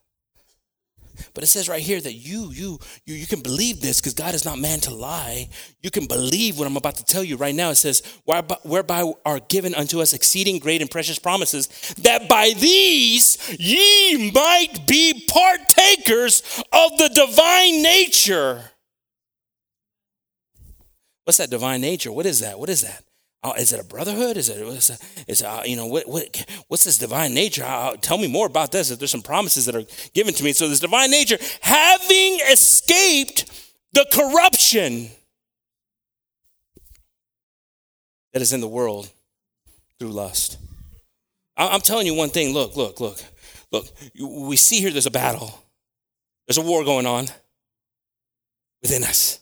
[1.35, 4.35] But it says right here that you, you, you, you can believe this because God
[4.35, 5.51] is not man to lie.
[5.83, 7.69] You can believe what I'm about to tell you right now.
[7.69, 11.67] It says, whereby, whereby are given unto us exceeding great and precious promises,
[11.99, 18.71] that by these ye might be partakers of the divine nature.
[21.31, 22.11] What's that divine nature?
[22.11, 22.59] What is that?
[22.59, 23.05] What is that?
[23.45, 24.37] Oh, is it a brotherhood?
[24.37, 27.63] Is it, is it, is it uh, you know, what, what, what's this divine nature?
[27.65, 28.91] Uh, tell me more about this.
[28.91, 30.53] If there's some promises that are given to me.
[30.53, 33.49] So, this divine nature, having escaped
[33.93, 35.11] the corruption
[38.33, 39.09] that is in the world
[40.01, 40.59] through lust.
[41.57, 42.53] I'm telling you one thing.
[42.53, 43.23] Look, look, look,
[43.71, 43.87] look.
[44.21, 45.63] We see here there's a battle,
[46.49, 47.27] there's a war going on
[48.83, 49.40] within us.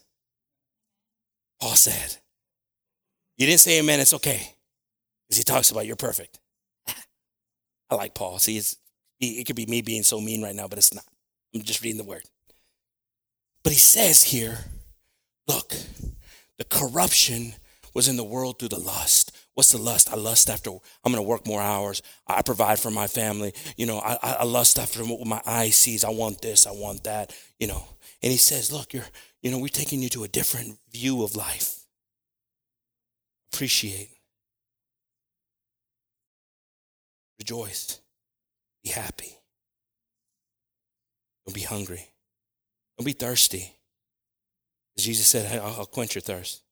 [1.60, 2.16] Paul said,
[3.36, 4.54] you didn't say amen, it's okay.
[5.26, 6.38] Because he talks about you're perfect.
[7.90, 8.38] I like Paul.
[8.38, 8.60] See,
[9.20, 11.04] it could be me being so mean right now, but it's not.
[11.54, 12.22] I'm just reading the word.
[13.62, 14.58] But he says here,
[15.46, 15.74] look,
[16.58, 17.54] the corruption
[17.94, 19.36] was in the world through the lust.
[19.54, 20.12] What's the lust?
[20.12, 22.00] I lust after, I'm going to work more hours.
[22.26, 23.52] I provide for my family.
[23.76, 26.04] You know, I, I lust after what my eye sees.
[26.04, 27.84] I want this, I want that, you know.
[28.22, 29.04] And he says, look, you're,
[29.42, 31.78] you know, we're taking you to a different view of life
[33.58, 34.10] appreciate,
[37.40, 38.00] rejoice,
[38.84, 39.36] be happy.
[41.44, 42.08] Don't be hungry.
[42.96, 43.74] Don't be thirsty.
[44.96, 46.62] As Jesus said, I'll, I'll quench your thirst.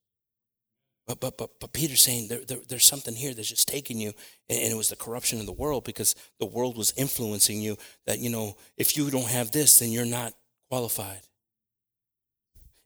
[1.07, 4.13] But, but, but, but Peter's saying there, there, there's something here that's just taking you,
[4.49, 7.77] and, and it was the corruption of the world because the world was influencing you
[8.07, 10.35] that, you know, if you don't have this, then you're not
[10.69, 11.23] qualified.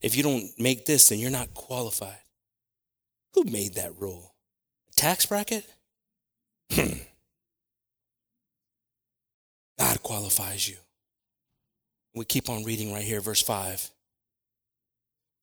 [0.00, 2.22] If you don't make this, then you're not qualified.
[3.34, 4.30] Who made that rule?
[5.00, 5.64] tax bracket?
[6.70, 7.00] Hmm.
[9.78, 10.76] God qualifies you.
[12.14, 13.90] We keep on reading right here, verse 5.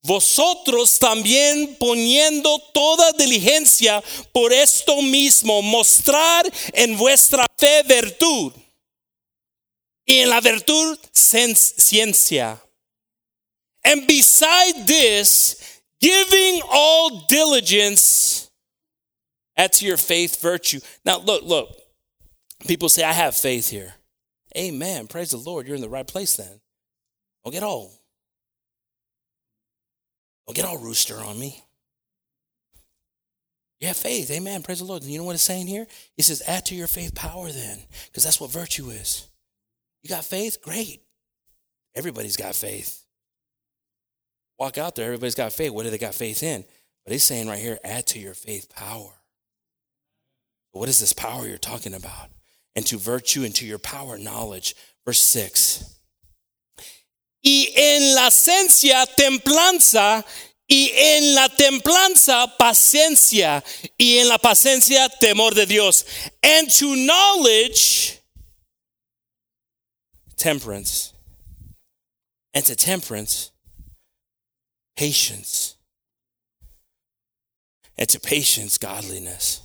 [0.03, 4.01] Vosotros también poniendo toda diligencia
[4.31, 8.53] por esto mismo, mostrar en vuestra fe virtud
[10.05, 12.61] y en la virtud ciencia.
[13.87, 18.51] And beside this, Giving all diligence,
[19.57, 20.79] to your faith virtue.
[21.03, 21.75] Now, look, look.
[22.67, 23.95] People say, I have faith here.
[24.55, 25.07] Amen.
[25.07, 25.65] Praise the Lord.
[25.65, 26.59] You're in the right place then.
[27.43, 27.91] Don't get all.
[30.45, 31.63] Don't get all rooster on me.
[33.79, 34.29] You have faith.
[34.31, 34.63] Amen.
[34.63, 35.01] Praise the Lord.
[35.01, 35.87] And you know what it's saying here?
[36.17, 39.27] It says, add to your faith power then, because that's what virtue is.
[40.03, 40.61] You got faith?
[40.61, 41.01] Great.
[41.95, 43.06] Everybody's got faith.
[44.57, 45.71] Walk out there, everybody's got faith.
[45.71, 46.63] What do they got faith in?
[47.05, 49.13] But he's saying right here, add to your faith power.
[50.71, 52.29] What is this power you're talking about?
[52.75, 54.75] And to virtue and to your power, knowledge.
[55.05, 55.95] Verse 6.
[57.43, 60.23] Y en la ciencia, templanza,
[60.69, 63.63] y en la templanza, paciencia,
[63.97, 66.03] y en la paciencia, temor de Dios.
[66.43, 68.19] And to knowledge,
[70.35, 71.13] temperance.
[72.53, 73.51] And to temperance,
[74.97, 75.75] patience.
[77.97, 79.61] And to patience, godliness.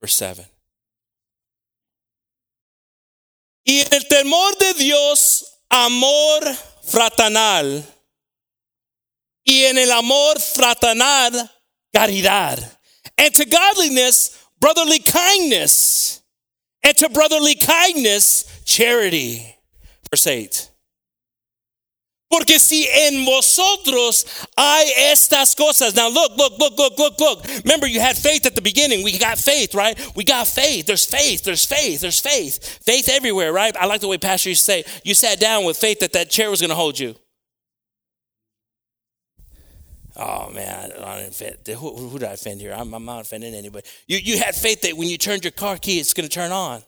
[0.00, 0.46] Verse 7.
[3.64, 6.40] Y en el temor de Dios, amor
[6.82, 7.84] fraternal.
[9.44, 11.50] Y en el amor fraternal,
[11.94, 12.58] caridad.
[13.18, 16.22] And to godliness, brotherly kindness.
[16.82, 19.56] And to brotherly kindness, charity.
[20.10, 20.71] Verse 8.
[22.32, 24.24] Porque si en vosotros
[24.56, 25.94] hay estas cosas.
[25.94, 27.46] Now look, look, look, look, look, look.
[27.62, 29.04] Remember, you had faith at the beginning.
[29.04, 29.98] We got faith, right?
[30.16, 30.86] We got faith.
[30.86, 31.44] There's faith.
[31.44, 32.00] There's faith.
[32.00, 32.78] There's faith.
[32.86, 33.76] Faith everywhere, right?
[33.76, 36.30] I like the way Pastor used to say, you sat down with faith that that
[36.30, 37.16] chair was going to hold you.
[40.16, 41.56] Oh man, I didn't offend.
[41.66, 42.72] Who, who did I offend here?
[42.72, 43.86] I'm, I'm not offending anybody.
[44.06, 46.50] You, you had faith that when you turned your car key, it's going to turn
[46.50, 46.82] on.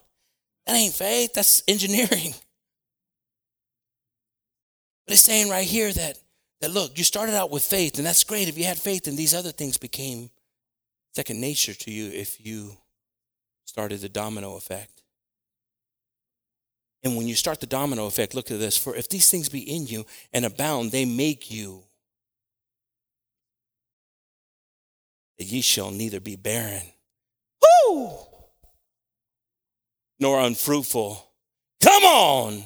[0.65, 1.35] That ain't faith.
[1.35, 2.33] That's engineering.
[5.05, 6.17] But it's saying right here that,
[6.61, 8.47] that look, you started out with faith, and that's great.
[8.47, 10.29] If you had faith, and these other things became
[11.13, 12.75] second nature to you if you
[13.65, 15.03] started the domino effect.
[17.03, 18.77] And when you start the domino effect, look at this.
[18.77, 21.83] For if these things be in you and abound, they make you
[25.37, 26.81] that ye shall neither be barren,
[27.61, 28.17] whoo,
[30.19, 31.31] nor unfruitful.
[31.79, 32.63] Come on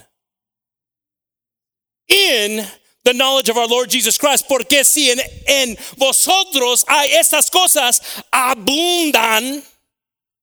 [2.09, 2.65] in
[3.03, 8.01] the knowledge of our Lord Jesus Christ, porque si en, en vosotros hay estas cosas
[8.31, 9.63] abundan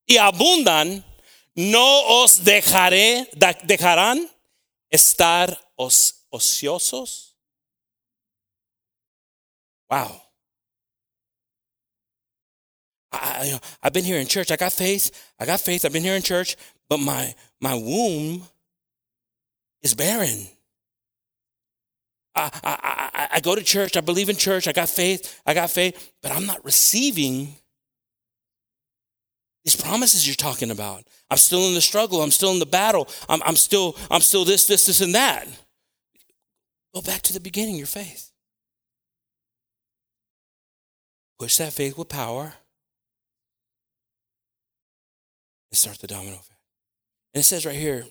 [0.07, 1.03] y abundan,
[1.55, 3.27] no os dejaré,
[3.65, 4.29] dejarán
[4.91, 7.35] estar os, ociosos.
[9.89, 10.21] Wow.
[13.11, 14.51] I, have been here in church.
[14.51, 15.11] I got faith.
[15.39, 15.85] I got faith.
[15.85, 16.57] I've been here in church,
[16.89, 18.43] but my my womb
[19.81, 20.47] is barren.
[22.37, 25.71] I, I, I, go to church, I believe in church, I got faith, I got
[25.71, 27.55] faith, but I'm not receiving
[29.65, 31.03] these promises you're talking about.
[31.31, 34.45] I'm still in the struggle, I'm still in the battle, I'm, I'm still, I'm still
[34.45, 35.47] this, this, this, and that.
[36.93, 38.31] Go back to the beginning, your faith.
[41.39, 42.53] Push that faith with power
[45.71, 46.59] and start the domino effect.
[47.33, 48.05] And it says right here,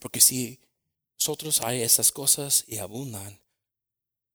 [0.00, 0.58] porque si
[1.20, 3.38] Nosotros hay esas cosas y abundan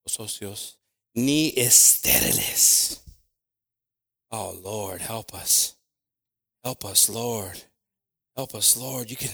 [0.04, 0.78] los socios,
[1.14, 3.00] ni estériles.
[4.30, 5.74] Oh Lord, help us.
[6.62, 7.60] Help us, Lord.
[8.36, 9.10] Help us, Lord.
[9.10, 9.32] You can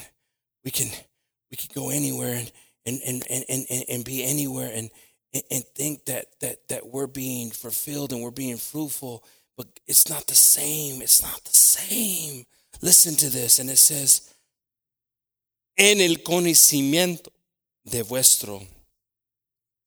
[0.64, 0.88] we can
[1.50, 2.50] we can go anywhere and
[2.86, 4.90] and and and, and, and be anywhere and
[5.50, 9.22] and think that that that we're being fulfilled and we're being fruitful,
[9.59, 11.03] but it's not the same.
[11.03, 12.46] It's not the same.
[12.80, 14.32] Listen to this, and it says,
[15.76, 17.30] en el conocimiento
[17.85, 18.62] de vuestro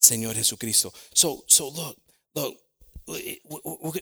[0.02, 0.94] Señor Jesucristo.
[1.14, 1.98] So, so look,
[2.36, 2.56] look,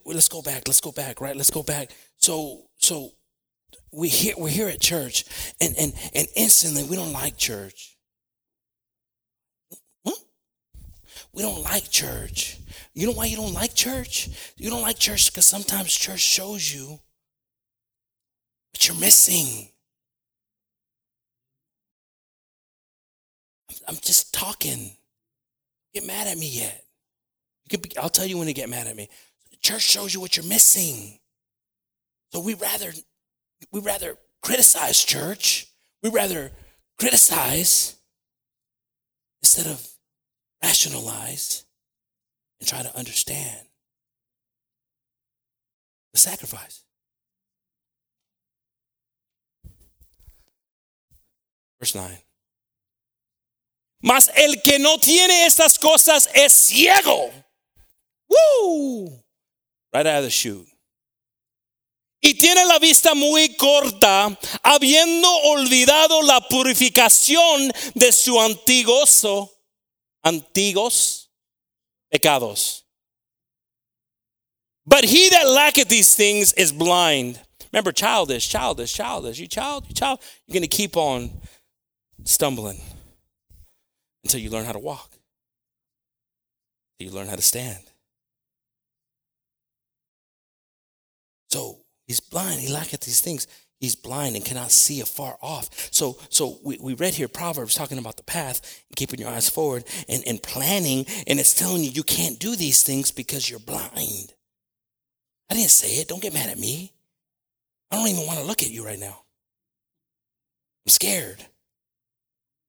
[0.05, 0.67] let's go back.
[0.67, 1.35] Let's go back, right?
[1.35, 1.91] Let's go back.
[2.17, 3.11] So, so
[3.91, 5.25] we here, we're here at church,
[5.61, 7.97] and and and instantly we don't like church.
[10.05, 10.15] Huh?
[11.33, 12.57] We don't like church.
[12.93, 14.29] You know why you don't like church?
[14.57, 16.99] You don't like church because sometimes church shows you
[18.71, 19.69] what you're missing.
[23.87, 24.95] I'm just talking.
[25.93, 26.85] Get mad at me yet.
[27.71, 29.09] You be, I'll tell you when to get mad at me.
[29.61, 31.19] church shows you what you're missing.
[32.31, 32.91] So we rather
[33.71, 35.67] we rather criticize church.
[36.01, 36.51] We rather
[36.99, 37.95] criticize
[39.41, 39.87] instead of
[40.63, 41.65] rationalize
[42.59, 43.67] and try to understand
[46.13, 46.83] the sacrifice.
[51.79, 52.17] Verse 9.
[54.03, 57.31] Mas el que no tiene estas cosas es ciego.
[58.27, 59.23] Woo!
[59.93, 60.67] Right out of the chute.
[62.21, 69.49] Y tiene la vista muy corta, habiendo olvidado la purificación de su antiguoso,
[70.21, 71.29] antiguos
[72.09, 72.83] pecados.
[74.85, 77.39] But he that lacketh these things is blind.
[77.71, 79.39] Remember, childish, childish, childish.
[79.39, 81.29] You child, you child, you're going to keep on
[82.25, 82.81] stumbling
[84.23, 85.11] until you learn how to walk.
[86.99, 87.83] until you learn how to stand.
[91.49, 92.61] So he's blind.
[92.61, 93.47] He lack at these things.
[93.79, 95.69] He's blind and cannot see afar off.
[95.91, 99.83] So, so we, we read here Proverbs talking about the path keeping your eyes forward
[100.07, 104.33] and, and planning, and it's telling you you can't do these things because you're blind.
[105.51, 106.07] I didn't say it.
[106.07, 106.93] Don't get mad at me.
[107.91, 109.19] I don't even want to look at you right now.
[110.85, 111.45] I'm scared.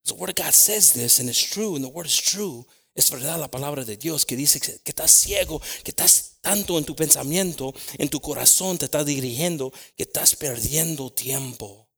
[0.06, 2.66] The word of God says this, and it's true, and the word is true.
[2.96, 6.84] Es verdad la palabra de Dios que dice que estás ciego, que estás tanto en
[6.84, 11.88] tu pensamiento, en tu corazón te estás dirigiendo, que estás perdiendo tiempo.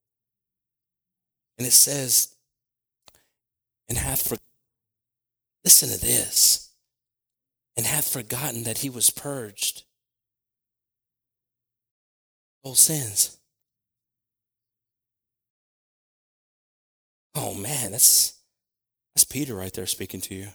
[1.58, 2.36] And it says,
[3.88, 4.38] and hath for,
[5.64, 6.70] listen to this,
[7.76, 9.84] and hath forgotten that he was purged.
[12.62, 13.36] All sins.
[17.36, 18.34] Oh man, that's
[19.14, 20.48] that's Peter right there speaking to you.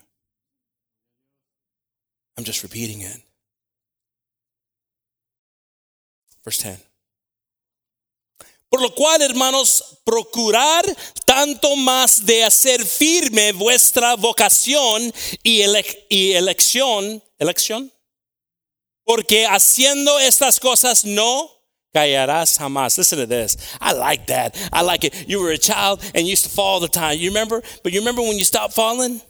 [2.36, 3.22] I'm just repeating it.
[6.44, 6.82] Verse 10.
[8.68, 10.82] Por lo cual, hermanos, procurar
[11.26, 15.12] tanto más de hacer firme vuestra vocación
[15.42, 17.92] y, ele y elección, elección,
[19.04, 21.61] porque haciendo estas cosas no
[21.94, 22.96] callarás jamás.
[22.98, 23.76] Listen to this.
[23.80, 24.56] I like that.
[24.72, 25.28] I like it.
[25.28, 27.18] You were a child and used to fall all the time.
[27.18, 27.62] You remember?
[27.82, 29.20] But you remember when you stopped falling?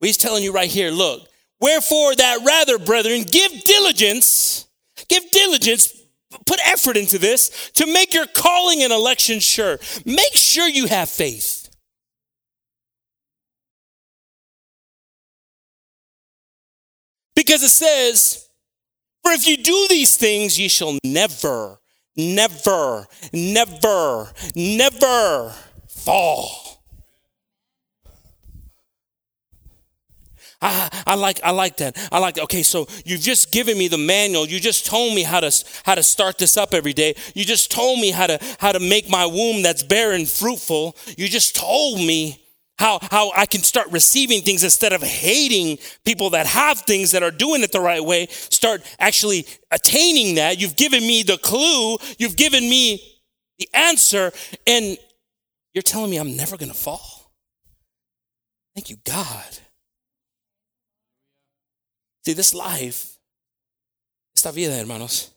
[0.00, 1.28] Well, he's telling you right here, look,
[1.60, 4.68] Wherefore, that rather, brethren, give diligence,
[5.08, 5.92] give diligence,
[6.46, 9.78] put effort into this to make your calling and election sure.
[10.04, 11.68] Make sure you have faith.
[17.34, 18.47] Because it says,
[19.28, 21.78] For if you do these things, ye shall never,
[22.16, 25.54] never, never, never
[25.86, 26.82] fall.
[30.62, 31.98] I, I like I like that.
[32.10, 32.38] I like.
[32.38, 34.46] Okay, so you've just given me the manual.
[34.46, 35.52] You just told me how to
[35.84, 37.14] how to start this up every day.
[37.34, 40.96] You just told me how to how to make my womb that's barren fruitful.
[41.18, 42.40] You just told me
[42.78, 47.22] how how I can start receiving things instead of hating people that have things that
[47.22, 48.26] are doing it the right way.
[48.28, 50.60] Start actually attaining that.
[50.60, 51.98] You've given me the clue.
[52.18, 53.02] You've given me
[53.58, 54.32] the answer,
[54.66, 54.96] and
[55.74, 57.32] you're telling me I'm never going to fall.
[58.74, 59.58] Thank you, God.
[62.24, 63.18] See, this life,
[64.36, 65.30] esta vida, hermanos,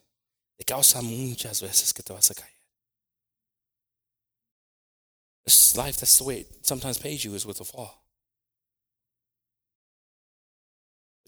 [0.58, 2.51] te causa muchas veces que te vas a caer.
[5.76, 8.02] Life, that's the way it sometimes pays you, is with a fall.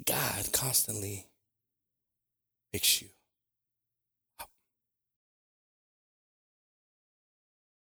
[0.06, 1.26] God constantly
[2.72, 3.08] picks you
[4.38, 4.50] up.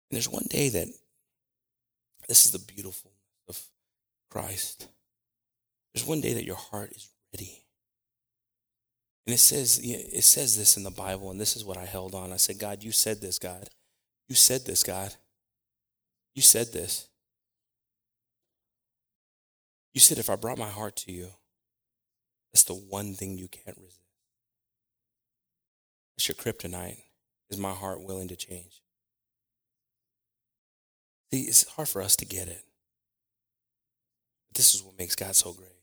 [0.09, 0.87] And there's one day that
[2.27, 3.11] this is the beautiful
[3.47, 3.61] of
[4.29, 4.87] Christ.
[5.93, 7.65] There's one day that your heart is ready.
[9.27, 12.15] And it says, it says this in the Bible, and this is what I held
[12.15, 12.31] on.
[12.31, 13.69] I said, God, you said this, God.
[14.27, 15.15] You said this, God.
[16.35, 17.07] You said this.
[19.93, 21.29] You said, if I brought my heart to you,
[22.51, 23.99] that's the one thing you can't resist.
[26.15, 26.99] That's your kryptonite.
[27.49, 28.81] Is my heart willing to change?
[31.31, 32.63] See, it's hard for us to get it.
[34.49, 35.75] But this is what makes God so great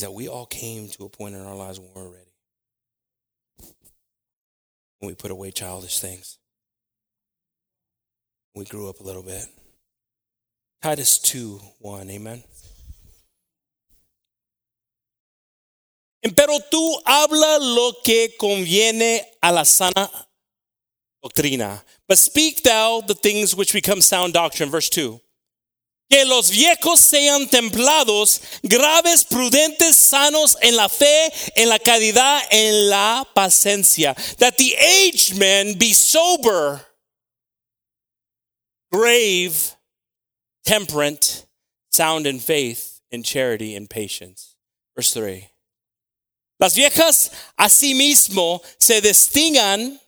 [0.00, 2.32] is that we all came to a point in our lives when we we're ready.
[4.98, 6.38] When we put away childish things.
[8.54, 9.46] We grew up a little bit.
[10.82, 12.42] Titus 2 1, amen.
[16.22, 20.10] Pero tú habla lo que conviene a la sana
[21.22, 21.82] doctrina.
[22.08, 24.70] But speak thou the things which become sound doctrine.
[24.70, 25.20] Verse 2.
[26.10, 32.90] Que los viejos sean templados, graves, prudentes, sanos en la fe, en la caridad, en
[32.90, 34.14] la paciencia.
[34.38, 36.84] That the aged men be sober,
[38.92, 39.74] grave,
[40.64, 41.46] temperate,
[41.90, 44.56] sound in faith, in charity, and patience.
[44.96, 45.48] Verse 3.
[46.58, 49.98] Las viejas asimismo se distingan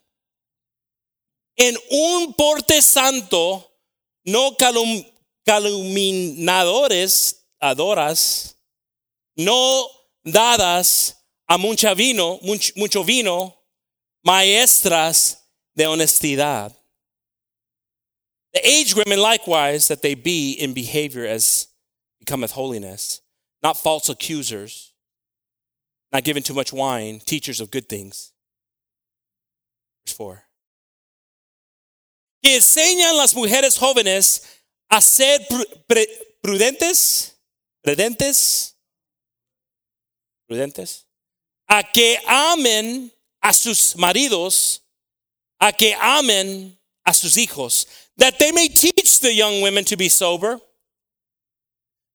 [1.57, 3.65] en un porte santo,
[4.27, 5.05] no calum
[5.45, 8.57] calumniadores, adoras,
[9.37, 9.89] no
[10.25, 11.17] dadas
[11.49, 12.39] a mucho vino,
[12.77, 13.57] mucho vino,
[14.25, 16.77] maestras de honestidad.
[18.53, 21.69] The aged women likewise that they be in behavior as
[22.19, 23.20] becometh holiness,
[23.62, 24.93] not false accusers,
[26.12, 28.33] not given too much wine, teachers of good things.
[30.05, 30.43] Verse 4.
[32.43, 34.45] Que enseñan las mujeres jóvenes
[34.91, 35.39] a ser
[36.43, 37.37] prudentes,
[37.83, 38.74] prudentes,
[40.47, 41.05] prudentes,
[41.69, 43.11] a que amen
[43.41, 44.81] a sus maridos,
[45.59, 46.77] a que amen
[47.07, 47.87] a sus hijos,
[48.19, 50.59] that they may teach the young women to be sober,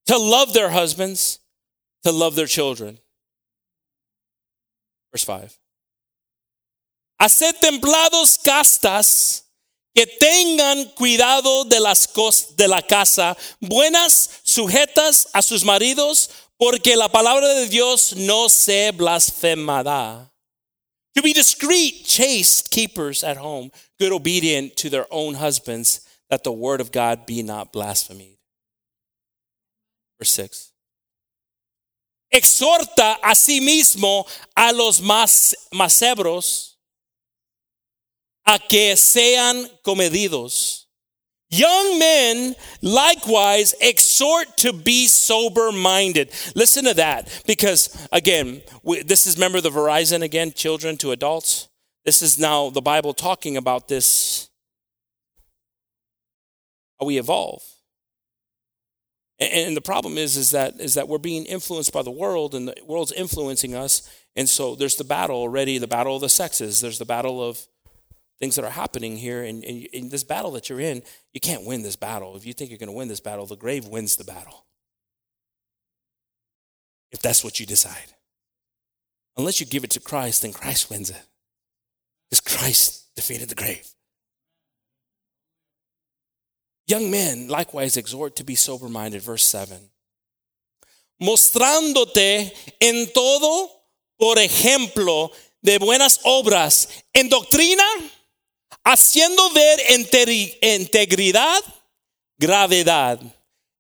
[0.06, 1.40] to love their husbands,
[2.04, 2.98] to love their children.
[5.12, 5.58] Verse 5.
[7.20, 9.44] Haced templados castas
[9.96, 16.96] que tengan cuidado de las cosas de la casa, buenas, sujetas a sus maridos, porque
[16.96, 20.32] la palabra de Dios no se blasfemará.
[21.18, 26.52] To be discreet, chaste keepers at home, good, obedient to their own husbands, that the
[26.52, 28.38] word of God be not blasphemed.
[30.20, 30.72] Verse 6.
[32.32, 33.58] Exhorta a sí
[34.56, 36.76] a los más macebros
[38.46, 40.87] a que sean comedidos.
[41.50, 46.30] Young men likewise exhort to be sober minded.
[46.56, 51.70] Listen to that because, again, we, this is remember the Verizon again, children to adults.
[52.04, 54.50] This is now the Bible talking about this,
[57.00, 57.64] how we evolve.
[59.40, 62.56] And, and the problem is, is that, is that we're being influenced by the world
[62.56, 64.10] and the world's influencing us.
[64.36, 66.82] And so there's the battle already, the battle of the sexes.
[66.82, 67.66] There's the battle of
[68.40, 69.44] things that are happening here.
[69.44, 71.02] And in this battle that you're in,
[71.34, 72.36] you can't win this battle.
[72.36, 74.66] If you think you're going to win this battle, the grave wins the battle.
[77.12, 78.14] If that's what you decide.
[79.38, 81.22] Unless you give it to Christ, then Christ wins it.
[82.30, 83.88] Because Christ defeated the grave.
[86.88, 89.22] Young men likewise exhort to be sober minded.
[89.22, 89.78] Verse 7.
[91.22, 93.70] Mostrándote en todo,
[94.18, 95.32] por ejemplo,
[95.62, 97.84] de buenas obras, en doctrina,
[98.88, 99.78] haciendo ver
[100.62, 101.62] integridad,
[102.42, 103.34] gravedad.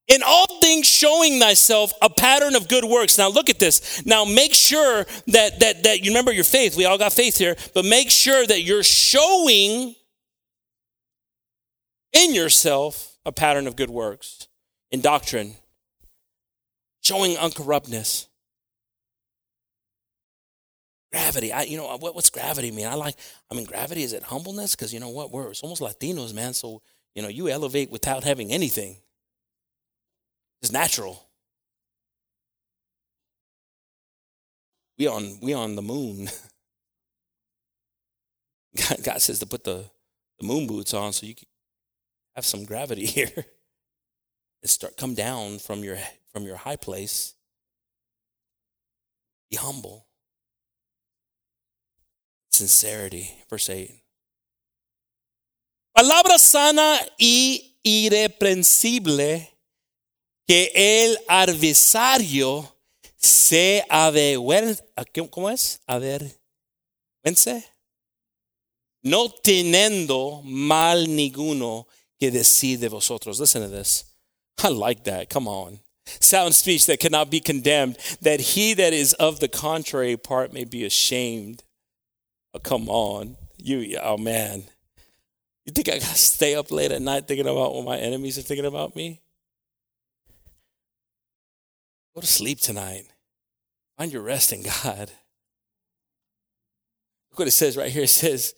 [0.08, 3.18] In all things, showing thyself a pattern of good works.
[3.18, 4.06] Now, look at this.
[4.06, 6.78] Now, make sure that, that, that you remember your faith.
[6.78, 9.96] We all got faith here, but make sure that you're showing
[12.14, 14.48] in yourself a pattern of good works
[14.92, 15.56] in doctrine,
[17.02, 18.28] showing uncorruptness.
[21.12, 21.54] Gravity.
[21.54, 22.86] I, you know, what, what's gravity mean?
[22.88, 23.16] I like,
[23.50, 24.76] I mean, gravity is it humbleness?
[24.76, 25.32] Because you know what?
[25.32, 26.54] We're it's almost Latinos, man.
[26.54, 26.82] So,
[27.16, 28.98] you know, you elevate without having anything.
[30.62, 31.24] It's natural.
[34.98, 36.30] We on we on the moon.
[38.76, 39.86] God, God says to put the,
[40.40, 41.48] the moon boots on so you can
[42.36, 43.32] have some gravity here.
[44.62, 45.98] and start come down from your
[46.34, 47.34] from your high place.
[49.50, 50.07] Be humble
[52.58, 53.32] sincerity.
[53.50, 54.04] Verse 8.
[55.94, 59.50] Palabra sana y irreprensible
[60.48, 62.78] que el adversario
[63.18, 64.84] se avergüenza.
[65.32, 65.80] ¿Cómo es?
[65.88, 67.64] Avergüence.
[69.04, 71.88] No teniendo mal ninguno
[72.20, 73.40] que decir de vosotros.
[73.40, 74.06] Listen to this.
[74.64, 75.30] I like that.
[75.30, 75.80] Come on.
[76.20, 80.64] Sound speech that cannot be condemned, that he that is of the contrary part may
[80.64, 81.64] be ashamed.
[82.58, 83.38] Oh, come on.
[83.58, 84.64] You, oh man.
[85.66, 88.42] You think I gotta stay up late at night thinking about what my enemies are
[88.42, 89.22] thinking about me?
[92.16, 93.06] Go to sleep tonight.
[93.96, 95.12] Find your rest in God.
[97.30, 98.04] Look what it says right here.
[98.04, 98.56] It says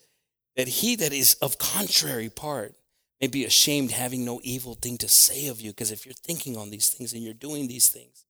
[0.56, 2.76] that he that is of contrary part
[3.20, 5.72] may be ashamed, having no evil thing to say of you.
[5.72, 8.24] Because if you're thinking on these things and you're doing these things,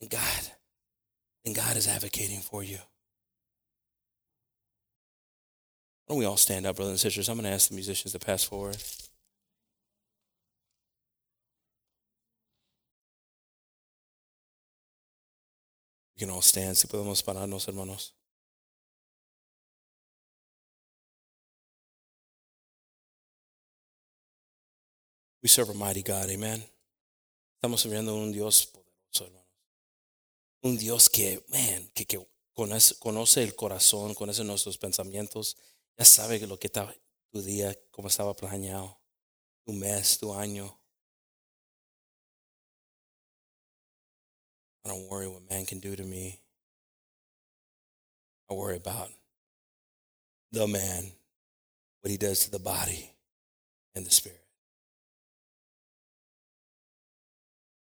[0.00, 0.50] then God,
[1.44, 2.78] then God is advocating for you.
[6.06, 7.28] Why don't we all stand up, brothers and sisters?
[7.28, 8.76] I'm going to ask the musicians to pass forward.
[16.14, 16.76] We can all stand.
[16.76, 18.12] Podemos pararnos, hermanos.
[25.42, 26.62] We serve a mighty God, amen.
[27.60, 29.46] Estamos un Dios poderoso, hermanos.
[30.62, 32.24] Un Dios que, man, que, que
[32.54, 35.56] conoce, conoce el corazón, conoce nuestros pensamientos
[35.98, 38.98] ya sabe lo que tu día, cómo estaba planeado,
[39.64, 40.72] tu mes, tu año.
[44.84, 46.40] I don't worry what man can do to me.
[48.48, 49.08] I worry about
[50.52, 51.10] the man,
[52.00, 53.10] what he does to the body
[53.94, 54.44] and the spirit.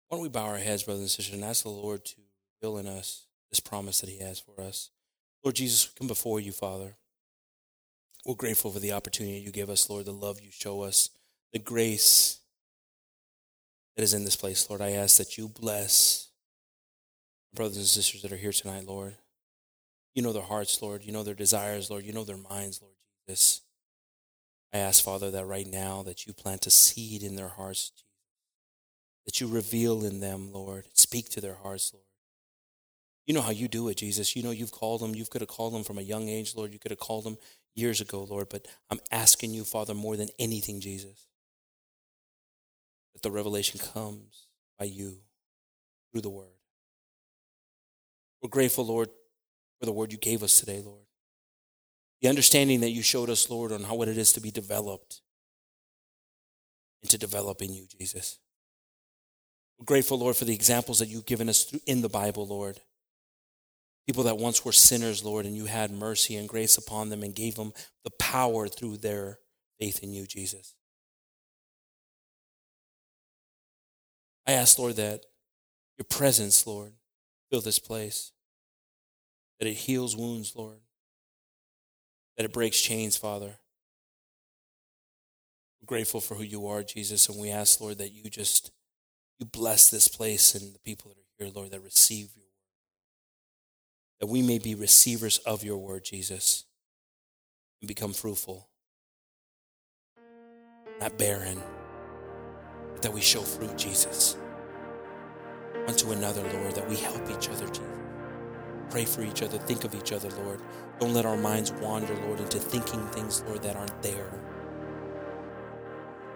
[0.07, 2.15] Why don't we bow our heads, brothers and sisters, and ask the Lord to
[2.59, 4.89] fill in us this promise that he has for us?
[5.43, 6.97] Lord Jesus, we come before you, Father.
[8.25, 11.09] We're grateful for the opportunity you give us, Lord, the love you show us,
[11.53, 12.39] the grace
[13.95, 14.81] that is in this place, Lord.
[14.81, 16.29] I ask that you bless
[17.53, 19.15] brothers and sisters that are here tonight, Lord.
[20.13, 21.03] You know their hearts, Lord.
[21.03, 22.03] You know their desires, Lord.
[22.03, 22.93] You know their minds, Lord
[23.27, 23.61] Jesus.
[24.73, 28.05] I ask, Father, that right now that you plant a seed in their hearts, Jesus.
[29.25, 30.85] That you reveal in them, Lord.
[30.93, 32.05] Speak to their hearts, Lord.
[33.27, 34.35] You know how you do it, Jesus.
[34.35, 35.13] You know you've called them.
[35.13, 36.73] You could have called them from a young age, Lord.
[36.73, 37.37] You could have called them
[37.75, 38.47] years ago, Lord.
[38.49, 41.27] But I'm asking you, Father, more than anything, Jesus,
[43.13, 44.47] that the revelation comes
[44.77, 45.17] by you
[46.11, 46.47] through the word.
[48.41, 49.09] We're grateful, Lord,
[49.79, 51.03] for the word you gave us today, Lord.
[52.21, 55.21] The understanding that you showed us, Lord, on how what it is to be developed
[57.01, 58.39] and to develop in you, Jesus.
[59.77, 62.79] We're grateful, Lord, for the examples that you've given us in the Bible, Lord.
[64.07, 67.35] People that once were sinners, Lord, and you had mercy and grace upon them and
[67.35, 67.73] gave them
[68.03, 69.39] the power through their
[69.79, 70.75] faith in you, Jesus.
[74.47, 75.25] I ask, Lord, that
[75.99, 76.93] your presence, Lord,
[77.51, 78.31] fill this place,
[79.59, 80.79] that it heals wounds, Lord,
[82.35, 83.59] that it breaks chains, Father.
[85.81, 88.71] We're grateful for who you are, Jesus, and we ask, Lord, that you just
[89.39, 92.48] you bless this place and the people that are here, Lord, that receive your.
[94.19, 96.65] That we may be receivers of your word, Jesus,
[97.81, 98.67] and become fruitful,
[100.99, 101.61] not barren,
[102.91, 104.35] but that we show fruit, Jesus,
[105.87, 107.85] unto another, Lord, that we help each other, Jesus.
[108.89, 110.59] Pray for each other, think of each other, Lord.
[110.99, 114.31] Don't let our minds wander, Lord, into thinking things, Lord, that aren't there.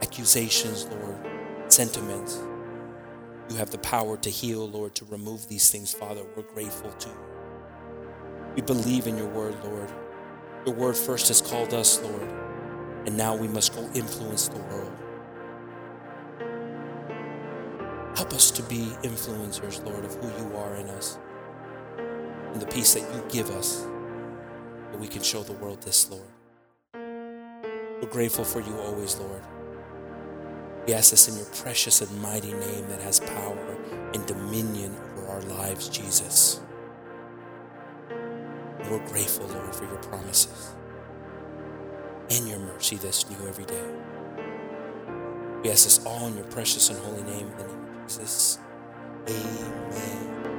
[0.01, 1.17] Accusations, Lord,
[1.67, 2.39] sentiments
[3.49, 6.21] you have the power to heal, Lord, to remove these things, Father.
[6.35, 7.32] We're grateful to you.
[8.55, 9.89] We believe in your word, Lord.
[10.65, 12.29] Your word first has called us, Lord,
[13.05, 14.93] and now we must go influence the world.
[18.15, 21.17] Help us to be influencers, Lord, of who you are in us
[22.53, 23.85] and the peace that you give us
[24.91, 26.27] that we can show the world this, Lord.
[26.93, 29.41] We're grateful for you always, Lord.
[30.85, 33.77] We ask this in your precious and mighty name that has power
[34.13, 36.62] and dominion over our lives, Jesus.
[38.93, 40.75] We're grateful, Lord, for your promises
[42.29, 43.83] and your mercy that's new every day.
[45.63, 48.59] We ask this all in your precious and holy name, in the name of Jesus.
[49.27, 50.52] Amen.